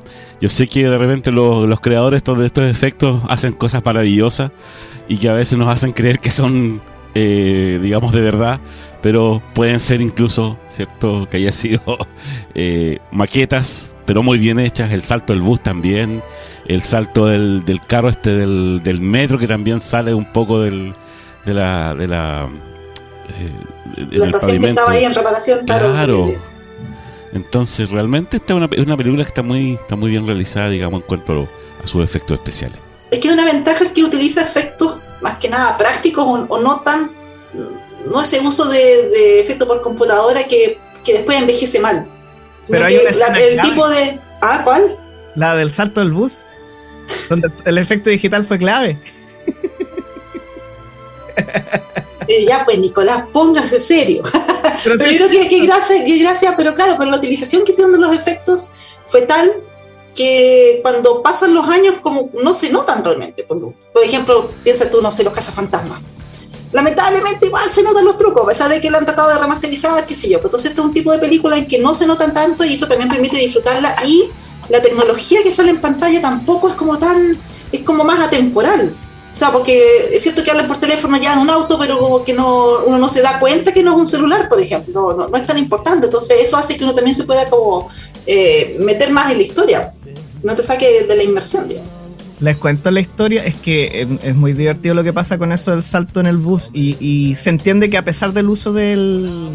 yo 0.44 0.50
sé 0.50 0.68
que 0.68 0.86
de 0.86 0.98
repente 0.98 1.32
los, 1.32 1.66
los 1.66 1.80
creadores 1.80 2.22
de 2.22 2.44
estos 2.44 2.64
efectos 2.70 3.22
hacen 3.30 3.54
cosas 3.54 3.82
maravillosas 3.82 4.50
y 5.08 5.16
que 5.16 5.30
a 5.30 5.32
veces 5.32 5.58
nos 5.58 5.70
hacen 5.70 5.92
creer 5.92 6.18
que 6.18 6.30
son, 6.30 6.82
eh, 7.14 7.78
digamos, 7.80 8.12
de 8.12 8.20
verdad, 8.20 8.60
pero 9.00 9.42
pueden 9.54 9.80
ser 9.80 10.02
incluso, 10.02 10.58
¿cierto? 10.68 11.26
Que 11.30 11.38
haya 11.38 11.50
sido 11.50 11.80
eh, 12.54 12.98
maquetas, 13.10 13.96
pero 14.04 14.22
muy 14.22 14.36
bien 14.38 14.58
hechas. 14.58 14.92
El 14.92 15.00
salto 15.00 15.32
del 15.32 15.40
bus 15.40 15.62
también, 15.62 16.22
el 16.66 16.82
salto 16.82 17.24
del, 17.24 17.64
del 17.64 17.80
carro 17.80 18.10
este 18.10 18.34
del, 18.34 18.82
del 18.84 19.00
metro 19.00 19.38
que 19.38 19.48
también 19.48 19.80
sale 19.80 20.12
un 20.12 20.30
poco 20.30 20.60
del, 20.60 20.94
de 21.46 21.54
la... 21.54 21.94
De 21.94 22.06
la 22.06 22.50
eh, 23.38 23.50
en 23.96 24.10
La 24.10 24.16
el 24.16 24.22
estación 24.24 24.60
que 24.60 24.68
estaba 24.68 24.92
ahí 24.92 25.04
en 25.04 25.14
reparación, 25.14 25.64
claro. 25.64 25.90
Claro. 25.90 26.53
Entonces, 27.34 27.90
realmente 27.90 28.36
esta 28.36 28.54
es 28.54 28.86
una, 28.86 28.96
película 28.96 29.24
que 29.24 29.28
está 29.28 29.42
muy, 29.42 29.74
está 29.74 29.96
muy 29.96 30.10
bien 30.12 30.24
realizada, 30.24 30.70
digamos, 30.70 31.02
en 31.02 31.06
cuanto 31.06 31.48
a 31.82 31.86
sus 31.86 32.02
efectos 32.02 32.36
especiales. 32.36 32.78
Es 33.10 33.18
que 33.18 33.28
una 33.28 33.44
ventaja 33.44 33.84
es 33.84 33.92
que 33.92 34.04
utiliza 34.04 34.40
efectos 34.40 35.00
más 35.20 35.38
que 35.38 35.48
nada 35.48 35.76
prácticos 35.76 36.24
o, 36.24 36.46
o 36.48 36.60
no 36.60 36.80
tan. 36.80 37.10
No 38.06 38.22
ese 38.22 38.40
uso 38.40 38.68
de, 38.68 39.08
de 39.08 39.40
efecto 39.40 39.66
por 39.66 39.82
computadora 39.82 40.44
que, 40.44 40.78
que 41.04 41.14
después 41.14 41.36
envejece 41.38 41.80
mal. 41.80 42.06
Pero 42.68 42.86
hay 42.86 42.96
una 42.96 43.10
escena 43.10 43.38
el 43.38 43.54
clave. 43.54 43.68
tipo 43.68 43.88
de. 43.88 44.20
Ah, 44.40 44.60
¿cuál? 44.62 44.96
La 45.34 45.56
del 45.56 45.70
salto 45.70 46.00
del 46.00 46.12
bus, 46.12 46.44
donde 47.28 47.50
el 47.64 47.78
efecto 47.78 48.10
digital 48.10 48.44
fue 48.44 48.58
clave. 48.58 48.98
Eh, 52.28 52.44
ya, 52.46 52.64
pues 52.64 52.78
Nicolás, 52.78 53.24
póngase 53.32 53.80
serio. 53.80 54.22
Pero 54.84 54.96
Pero 54.98 55.10
yo 55.10 55.16
creo 55.16 55.30
que, 55.30 55.48
que 55.48 55.66
gracias, 55.66 56.04
que 56.04 56.18
gracias, 56.18 56.54
pero 56.56 56.74
claro, 56.74 56.96
pero 56.98 57.10
la 57.10 57.18
utilización 57.18 57.64
que 57.64 57.72
hicieron 57.72 57.92
de 57.92 57.98
los 57.98 58.14
efectos 58.16 58.68
fue 59.06 59.22
tal 59.22 59.62
que 60.14 60.80
cuando 60.82 61.22
pasan 61.22 61.54
los 61.54 61.68
años 61.68 61.96
como 62.02 62.30
no 62.42 62.54
se 62.54 62.70
notan 62.70 63.04
realmente. 63.04 63.44
Por, 63.44 63.72
por 63.72 64.02
ejemplo, 64.02 64.50
piensa 64.62 64.90
tú, 64.90 65.02
no 65.02 65.10
sé, 65.10 65.22
los 65.22 65.32
cazafantasmas. 65.32 66.00
Lamentablemente 66.72 67.46
igual 67.46 67.68
se 67.68 67.82
notan 67.82 68.04
los 68.04 68.18
trucos, 68.18 68.42
a 68.42 68.46
pesar 68.48 68.68
de 68.68 68.80
que 68.80 68.90
lo 68.90 68.98
han 68.98 69.06
tratado 69.06 69.28
de 69.28 69.38
remasterizar, 69.38 70.04
qué 70.06 70.14
sé 70.14 70.28
yo. 70.28 70.38
Pero 70.38 70.48
entonces 70.48 70.70
este 70.70 70.80
es 70.80 70.86
un 70.86 70.94
tipo 70.94 71.12
de 71.12 71.18
película 71.18 71.56
en 71.56 71.66
que 71.66 71.78
no 71.78 71.94
se 71.94 72.06
notan 72.06 72.34
tanto 72.34 72.64
y 72.64 72.74
eso 72.74 72.88
también 72.88 73.08
permite 73.08 73.36
disfrutarla 73.36 73.94
y 74.06 74.28
la 74.68 74.80
tecnología 74.80 75.42
que 75.42 75.52
sale 75.52 75.70
en 75.70 75.80
pantalla 75.80 76.20
tampoco 76.20 76.68
es 76.68 76.74
como 76.74 76.98
tan, 76.98 77.38
es 77.70 77.82
como 77.82 78.02
más 78.02 78.20
atemporal. 78.20 78.96
O 79.34 79.36
sea, 79.36 79.50
porque 79.50 79.82
es 80.12 80.22
cierto 80.22 80.44
que 80.44 80.52
hablan 80.52 80.68
por 80.68 80.76
teléfono 80.76 81.16
ya 81.20 81.32
en 81.32 81.40
un 81.40 81.50
auto, 81.50 81.76
pero 81.76 81.98
como 81.98 82.22
que 82.22 82.32
no, 82.32 82.84
uno 82.86 82.98
no 82.98 83.08
se 83.08 83.20
da 83.20 83.40
cuenta 83.40 83.72
que 83.72 83.82
no 83.82 83.90
es 83.90 83.98
un 83.98 84.06
celular, 84.06 84.48
por 84.48 84.60
ejemplo, 84.60 85.12
no, 85.12 85.26
no 85.26 85.36
es 85.36 85.44
tan 85.44 85.58
importante. 85.58 86.06
Entonces 86.06 86.40
eso 86.40 86.56
hace 86.56 86.76
que 86.76 86.84
uno 86.84 86.94
también 86.94 87.16
se 87.16 87.24
pueda 87.24 87.50
como 87.50 87.88
eh, 88.26 88.76
meter 88.78 89.10
más 89.10 89.32
en 89.32 89.38
la 89.38 89.42
historia, 89.42 89.92
no 90.44 90.54
te 90.54 90.62
saque 90.62 91.02
de 91.02 91.16
la 91.16 91.24
inmersión, 91.24 91.66
digamos. 91.66 91.90
Les 92.38 92.56
cuento 92.56 92.92
la 92.92 93.00
historia, 93.00 93.44
es 93.44 93.56
que 93.56 94.06
es, 94.22 94.36
muy 94.36 94.52
divertido 94.52 94.94
lo 94.94 95.02
que 95.02 95.12
pasa 95.12 95.36
con 95.36 95.50
eso 95.50 95.72
del 95.72 95.82
salto 95.82 96.20
en 96.20 96.26
el 96.26 96.36
bus 96.36 96.70
y, 96.72 97.34
se 97.34 97.50
entiende 97.50 97.90
que 97.90 97.98
a 97.98 98.04
pesar 98.04 98.34
del 98.34 98.48
uso 98.48 98.72
del, 98.72 99.50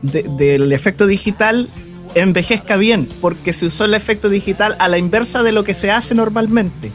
del 0.00 0.72
efecto 0.72 1.06
digital, 1.06 1.68
envejezca 2.14 2.76
bien, 2.76 3.06
porque 3.20 3.52
se 3.52 3.66
usó 3.66 3.84
el 3.84 3.92
efecto 3.92 4.30
digital 4.30 4.74
a 4.78 4.88
la 4.88 4.96
inversa 4.96 5.42
de 5.42 5.52
lo 5.52 5.64
que 5.64 5.74
se 5.74 5.90
hace 5.90 6.14
normalmente. 6.14 6.90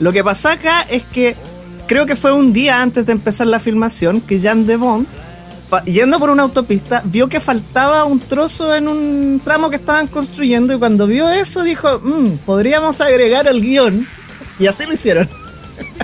Lo 0.00 0.12
que 0.12 0.22
pasó 0.22 0.50
acá 0.50 0.82
es 0.82 1.04
que 1.04 1.36
creo 1.86 2.06
que 2.06 2.16
fue 2.16 2.32
un 2.32 2.52
día 2.52 2.82
antes 2.82 3.06
de 3.06 3.12
empezar 3.12 3.46
la 3.46 3.60
filmación 3.60 4.20
que 4.20 4.40
Jan 4.40 4.66
de 4.66 4.76
Bond, 4.76 5.06
yendo 5.84 6.18
por 6.18 6.30
una 6.30 6.42
autopista, 6.42 7.02
vio 7.04 7.28
que 7.28 7.40
faltaba 7.40 8.04
un 8.04 8.20
trozo 8.20 8.74
en 8.74 8.88
un 8.88 9.40
tramo 9.42 9.70
que 9.70 9.76
estaban 9.76 10.06
construyendo 10.06 10.74
y 10.74 10.78
cuando 10.78 11.06
vio 11.06 11.30
eso 11.30 11.62
dijo, 11.62 11.98
mm, 11.98 12.38
podríamos 12.44 13.00
agregar 13.00 13.46
el 13.46 13.62
guion 13.62 14.06
y 14.58 14.66
así 14.66 14.84
lo 14.84 14.92
hicieron. 14.92 15.28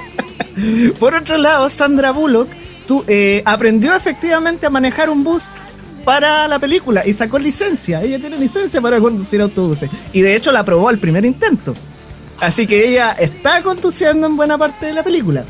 por 0.98 1.14
otro 1.14 1.36
lado, 1.36 1.68
Sandra 1.68 2.12
Bullock 2.12 2.48
eh, 3.06 3.42
aprendió 3.44 3.94
efectivamente 3.94 4.66
a 4.66 4.70
manejar 4.70 5.10
un 5.10 5.22
bus 5.22 5.50
para 6.04 6.48
la 6.48 6.58
película 6.58 7.06
y 7.06 7.12
sacó 7.12 7.38
licencia. 7.38 8.02
Ella 8.02 8.18
tiene 8.18 8.38
licencia 8.38 8.80
para 8.80 8.98
conducir 8.98 9.42
autobuses. 9.42 9.90
Y 10.12 10.22
de 10.22 10.34
hecho 10.34 10.52
la 10.52 10.60
aprobó 10.60 10.88
al 10.88 10.98
primer 10.98 11.24
intento. 11.26 11.74
Así 12.40 12.66
que 12.66 12.88
ella 12.88 13.12
está 13.12 13.62
conduciendo 13.62 14.26
en 14.26 14.36
buena 14.36 14.56
parte 14.56 14.86
de 14.86 14.94
la 14.94 15.02
película. 15.02 15.44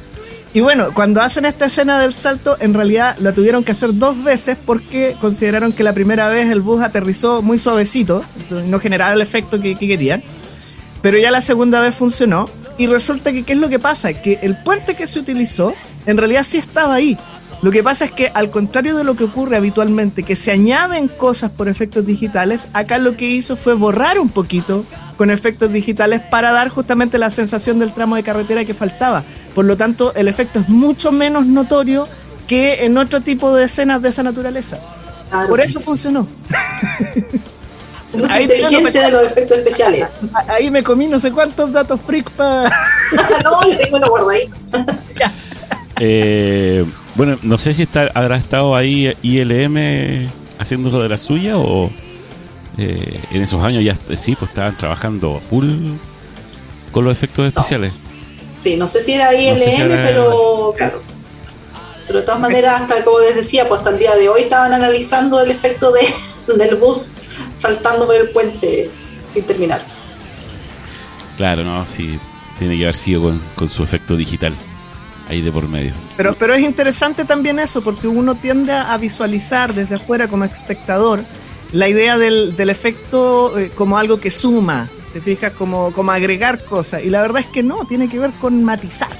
Y 0.58 0.60
bueno, 0.60 0.92
cuando 0.92 1.22
hacen 1.22 1.44
esta 1.44 1.66
escena 1.66 2.00
del 2.00 2.12
salto, 2.12 2.56
en 2.58 2.74
realidad 2.74 3.16
la 3.20 3.32
tuvieron 3.32 3.62
que 3.62 3.70
hacer 3.70 3.94
dos 3.94 4.24
veces 4.24 4.56
porque 4.66 5.14
consideraron 5.20 5.72
que 5.72 5.84
la 5.84 5.92
primera 5.92 6.28
vez 6.30 6.50
el 6.50 6.62
bus 6.62 6.82
aterrizó 6.82 7.42
muy 7.42 7.60
suavecito, 7.60 8.24
no 8.66 8.80
generaba 8.80 9.12
el 9.12 9.20
efecto 9.20 9.60
que, 9.60 9.76
que 9.76 9.86
querían. 9.86 10.24
Pero 11.00 11.16
ya 11.16 11.30
la 11.30 11.42
segunda 11.42 11.80
vez 11.80 11.94
funcionó. 11.94 12.46
Y 12.76 12.88
resulta 12.88 13.32
que, 13.32 13.44
¿qué 13.44 13.52
es 13.52 13.60
lo 13.60 13.68
que 13.68 13.78
pasa? 13.78 14.12
Que 14.14 14.40
el 14.42 14.56
puente 14.56 14.96
que 14.96 15.06
se 15.06 15.20
utilizó, 15.20 15.74
en 16.06 16.16
realidad 16.16 16.42
sí 16.42 16.58
estaba 16.58 16.94
ahí. 16.94 17.16
Lo 17.62 17.70
que 17.70 17.84
pasa 17.84 18.06
es 18.06 18.10
que 18.10 18.32
al 18.34 18.50
contrario 18.50 18.96
de 18.96 19.04
lo 19.04 19.14
que 19.14 19.22
ocurre 19.22 19.56
habitualmente, 19.56 20.24
que 20.24 20.34
se 20.34 20.50
añaden 20.50 21.06
cosas 21.06 21.52
por 21.52 21.68
efectos 21.68 22.04
digitales, 22.04 22.66
acá 22.72 22.98
lo 22.98 23.16
que 23.16 23.26
hizo 23.26 23.54
fue 23.54 23.74
borrar 23.74 24.18
un 24.18 24.28
poquito 24.28 24.84
con 25.18 25.30
efectos 25.30 25.70
digitales 25.72 26.22
para 26.22 26.52
dar 26.52 26.68
justamente 26.68 27.18
la 27.18 27.30
sensación 27.32 27.80
del 27.80 27.92
tramo 27.92 28.14
de 28.16 28.22
carretera 28.22 28.64
que 28.64 28.72
faltaba. 28.72 29.24
Por 29.54 29.64
lo 29.64 29.76
tanto, 29.76 30.14
el 30.14 30.28
efecto 30.28 30.60
es 30.60 30.68
mucho 30.68 31.10
menos 31.10 31.44
notorio 31.44 32.08
que 32.46 32.86
en 32.86 32.96
otro 32.96 33.20
tipo 33.20 33.54
de 33.54 33.64
escenas 33.64 34.00
de 34.00 34.10
esa 34.10 34.22
naturaleza. 34.22 34.78
Por 35.48 35.60
eso 35.60 35.80
funcionó. 35.80 36.26
ahí 38.30 38.44
inteligente 38.44 38.98
de 39.00 39.10
los 39.10 39.24
efectos 39.24 39.58
especiales. 39.58 40.06
Ahí 40.48 40.70
me 40.70 40.84
comí 40.84 41.08
no 41.08 41.18
sé 41.18 41.32
cuántos 41.32 41.72
datos 41.72 42.00
freak 42.00 42.30
para. 42.30 42.70
no, 43.44 43.70
yo 43.70 43.76
tengo 43.76 43.96
uno 43.96 44.08
guardadito. 44.08 44.56
eh, 45.98 46.86
bueno, 47.16 47.36
no 47.42 47.58
sé 47.58 47.72
si 47.72 47.82
está, 47.82 48.08
habrá 48.14 48.36
estado 48.36 48.76
ahí 48.76 49.12
ILM 49.22 50.30
haciendo 50.60 50.90
lo 50.90 51.02
de 51.02 51.08
la 51.08 51.16
suya 51.16 51.58
o 51.58 51.90
eh, 52.78 53.20
en 53.32 53.42
esos 53.42 53.62
años 53.62 53.82
ya 53.84 53.98
sí, 54.16 54.36
pues 54.36 54.50
estaban 54.50 54.76
trabajando 54.76 55.40
full 55.40 55.68
con 56.92 57.04
los 57.04 57.12
efectos 57.12 57.46
especiales. 57.46 57.92
Sí, 58.60 58.76
no 58.76 58.86
sé 58.86 59.00
si 59.00 59.14
era 59.14 59.34
ILM, 59.34 59.58
pero 60.04 60.74
claro. 60.76 61.02
Pero 62.06 62.20
de 62.20 62.24
todas 62.24 62.40
maneras, 62.40 62.80
hasta 62.80 63.04
como 63.04 63.18
les 63.20 63.34
decía, 63.34 63.68
pues 63.68 63.80
hasta 63.80 63.90
el 63.90 63.98
día 63.98 64.14
de 64.16 64.28
hoy 64.28 64.42
estaban 64.42 64.72
analizando 64.72 65.42
el 65.42 65.50
efecto 65.50 65.92
de, 65.92 66.54
del 66.56 66.76
bus 66.76 67.12
saltando 67.56 68.06
por 68.06 68.14
el 68.14 68.30
puente 68.30 68.90
sin 69.28 69.44
terminar. 69.44 69.82
Claro, 71.36 71.64
no, 71.64 71.84
sí, 71.84 72.18
tiene 72.58 72.78
que 72.78 72.84
haber 72.84 72.96
sido 72.96 73.22
con, 73.22 73.38
con 73.54 73.68
su 73.68 73.82
efecto 73.82 74.16
digital 74.16 74.54
ahí 75.28 75.42
de 75.42 75.52
por 75.52 75.68
medio. 75.68 75.92
Pero, 76.16 76.34
pero 76.34 76.54
es 76.54 76.62
interesante 76.62 77.24
también 77.24 77.58
eso, 77.58 77.82
porque 77.82 78.08
uno 78.08 78.36
tiende 78.36 78.72
a 78.72 78.96
visualizar 78.96 79.74
desde 79.74 79.96
afuera 79.96 80.28
como 80.28 80.44
espectador 80.44 81.20
la 81.72 81.88
idea 81.88 82.18
del, 82.18 82.54
efecto 82.58 83.58
eh, 83.58 83.70
como 83.74 83.98
algo 83.98 84.20
que 84.20 84.30
suma, 84.30 84.88
te 85.12 85.20
fijas, 85.20 85.52
como, 85.52 85.92
como 85.92 86.12
agregar 86.12 86.64
cosas. 86.64 87.04
Y 87.04 87.10
la 87.10 87.22
verdad 87.22 87.40
es 87.40 87.46
que 87.46 87.62
no, 87.62 87.84
tiene 87.84 88.08
que 88.08 88.18
ver 88.18 88.32
con 88.40 88.64
matizar. 88.64 89.10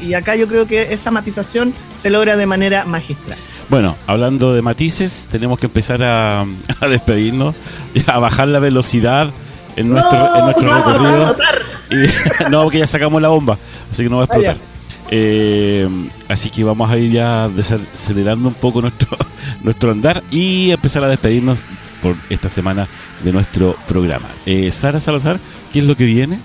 Y 0.00 0.14
acá 0.14 0.34
yo 0.34 0.48
creo 0.48 0.66
que 0.66 0.92
esa 0.92 1.10
matización 1.10 1.72
se 1.94 2.10
logra 2.10 2.36
de 2.36 2.46
manera 2.46 2.84
magistral. 2.84 3.38
Bueno, 3.68 3.96
hablando 4.06 4.52
de 4.52 4.62
matices, 4.62 5.28
tenemos 5.30 5.58
que 5.58 5.66
empezar 5.66 6.02
a, 6.02 6.44
despedirnos, 6.88 7.54
a 8.06 8.18
bajar 8.18 8.48
la 8.48 8.58
velocidad 8.58 9.30
en 9.76 9.90
nuestro, 9.90 10.36
en 10.36 10.44
nuestro 10.44 10.74
recorrido. 10.74 11.36
no, 12.50 12.64
porque 12.64 12.78
ya 12.78 12.86
sacamos 12.86 13.22
la 13.22 13.28
bomba, 13.28 13.56
así 13.90 14.02
que 14.02 14.08
no 14.08 14.16
va 14.16 14.22
a 14.22 14.24
ah, 14.24 14.36
explotar. 14.36 14.77
Eh, 15.10 15.88
así 16.28 16.50
que 16.50 16.64
vamos 16.64 16.90
a 16.90 16.98
ir 16.98 17.12
ya 17.12 17.44
acelerando 17.44 18.48
un 18.48 18.54
poco 18.54 18.80
nuestro, 18.80 19.16
nuestro 19.62 19.90
andar 19.90 20.22
y 20.30 20.70
empezar 20.70 21.04
a 21.04 21.08
despedirnos 21.08 21.64
por 22.02 22.16
esta 22.30 22.48
semana 22.48 22.88
de 23.24 23.32
nuestro 23.32 23.76
programa. 23.86 24.28
Eh, 24.46 24.70
Sara 24.70 25.00
Salazar, 25.00 25.40
¿qué 25.72 25.80
es 25.80 25.84
lo 25.84 25.96
que 25.96 26.04
viene? 26.04 26.40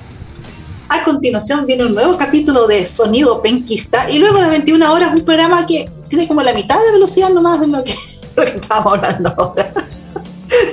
A 0.89 1.03
continuación 1.03 1.66
viene 1.66 1.86
un 1.86 1.95
nuevo 1.95 2.18
capítulo 2.18 2.68
de 2.68 2.86
Sonido 2.86 3.41
Penquista 3.41 4.09
y 4.11 4.20
luego 4.20 4.39
las 4.39 4.49
21 4.49 4.93
horas 4.93 5.14
un 5.14 5.26
programa 5.26 5.66
que 5.66 5.89
tiene 6.07 6.28
como 6.28 6.41
la 6.41 6.53
mitad 6.53 6.78
de 6.86 6.91
velocidad 6.91 7.30
nomás 7.30 7.59
de 7.59 7.68
lo 7.68 7.84
que, 7.84 7.93
lo 8.38 8.45
que 8.45 8.51
estábamos 8.51 8.93
hablando 8.93 9.34
ahora. 9.38 9.74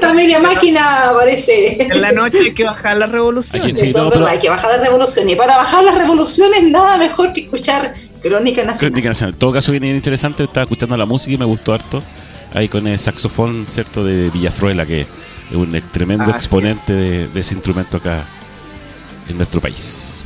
También 0.00 0.42
máquina 0.42 0.82
parece. 1.14 1.82
En 1.82 2.00
la 2.00 2.12
noche 2.12 2.38
hay 2.38 2.54
que 2.54 2.64
bajar 2.64 2.96
las 2.96 3.10
revoluciones. 3.10 3.82
hay 3.82 4.38
que 4.38 4.48
bajar 4.48 4.70
las 4.72 4.86
revoluciones. 4.86 5.32
Y 5.32 5.36
para 5.36 5.56
bajar 5.56 5.84
las 5.84 5.96
revoluciones, 5.96 6.62
nada 6.64 6.96
mejor 6.98 7.32
que 7.32 7.42
escuchar 7.42 7.92
Crónica 8.22 8.62
Nacional. 8.64 8.78
Crónica 8.78 9.08
Nacional. 9.08 9.34
En 9.34 9.38
todo 9.38 9.52
caso, 9.52 9.72
viene 9.72 9.90
interesante. 9.90 10.44
Estaba 10.44 10.64
escuchando 10.64 10.96
la 10.96 11.06
música 11.06 11.34
y 11.34 11.38
me 11.38 11.44
gustó 11.44 11.74
harto. 11.74 12.02
Ahí 12.52 12.68
con 12.68 12.86
el 12.86 12.98
saxofón, 12.98 13.66
¿cierto? 13.68 14.04
De 14.04 14.30
Villafruela, 14.30 14.84
que 14.84 15.02
es 15.02 15.56
un 15.56 15.80
tremendo 15.92 16.30
exponente 16.30 16.92
de, 16.92 17.28
de 17.28 17.40
ese 17.40 17.54
instrumento 17.54 17.98
acá 17.98 18.24
en 19.28 19.36
nuestro 19.36 19.60
país. 19.60 20.24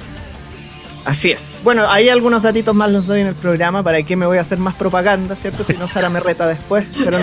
Así 1.04 1.30
es. 1.30 1.60
Bueno, 1.62 1.88
hay 1.90 2.08
algunos 2.08 2.42
datitos 2.42 2.74
más 2.74 2.90
los 2.90 3.06
doy 3.06 3.20
en 3.20 3.26
el 3.26 3.34
programa 3.34 3.82
para 3.82 4.02
que 4.02 4.16
me 4.16 4.26
voy 4.26 4.38
a 4.38 4.40
hacer 4.40 4.58
más 4.58 4.74
propaganda, 4.74 5.36
¿cierto? 5.36 5.62
Si 5.62 5.74
no, 5.74 5.86
Sara 5.86 6.08
me 6.08 6.20
reta 6.20 6.46
después. 6.46 6.86
Pero 7.04 7.18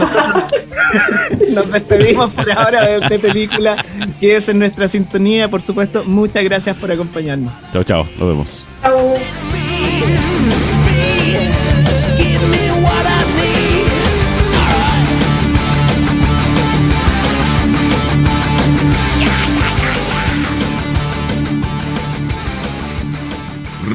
nos 1.50 1.72
despedimos 1.72 2.32
por 2.32 2.52
ahora 2.52 2.86
de 2.86 2.98
esta 2.98 3.18
película 3.18 3.76
que 4.20 4.36
es 4.36 4.50
en 4.50 4.60
nuestra 4.60 4.88
sintonía. 4.88 5.48
Por 5.50 5.62
supuesto, 5.62 6.04
muchas 6.06 6.44
gracias 6.44 6.76
por 6.78 6.92
acompañarnos. 6.92 7.54
Chao, 7.74 7.84
chao. 7.84 8.08
Nos 8.18 8.28
vemos. 8.28 8.66
Chao. 8.84 9.16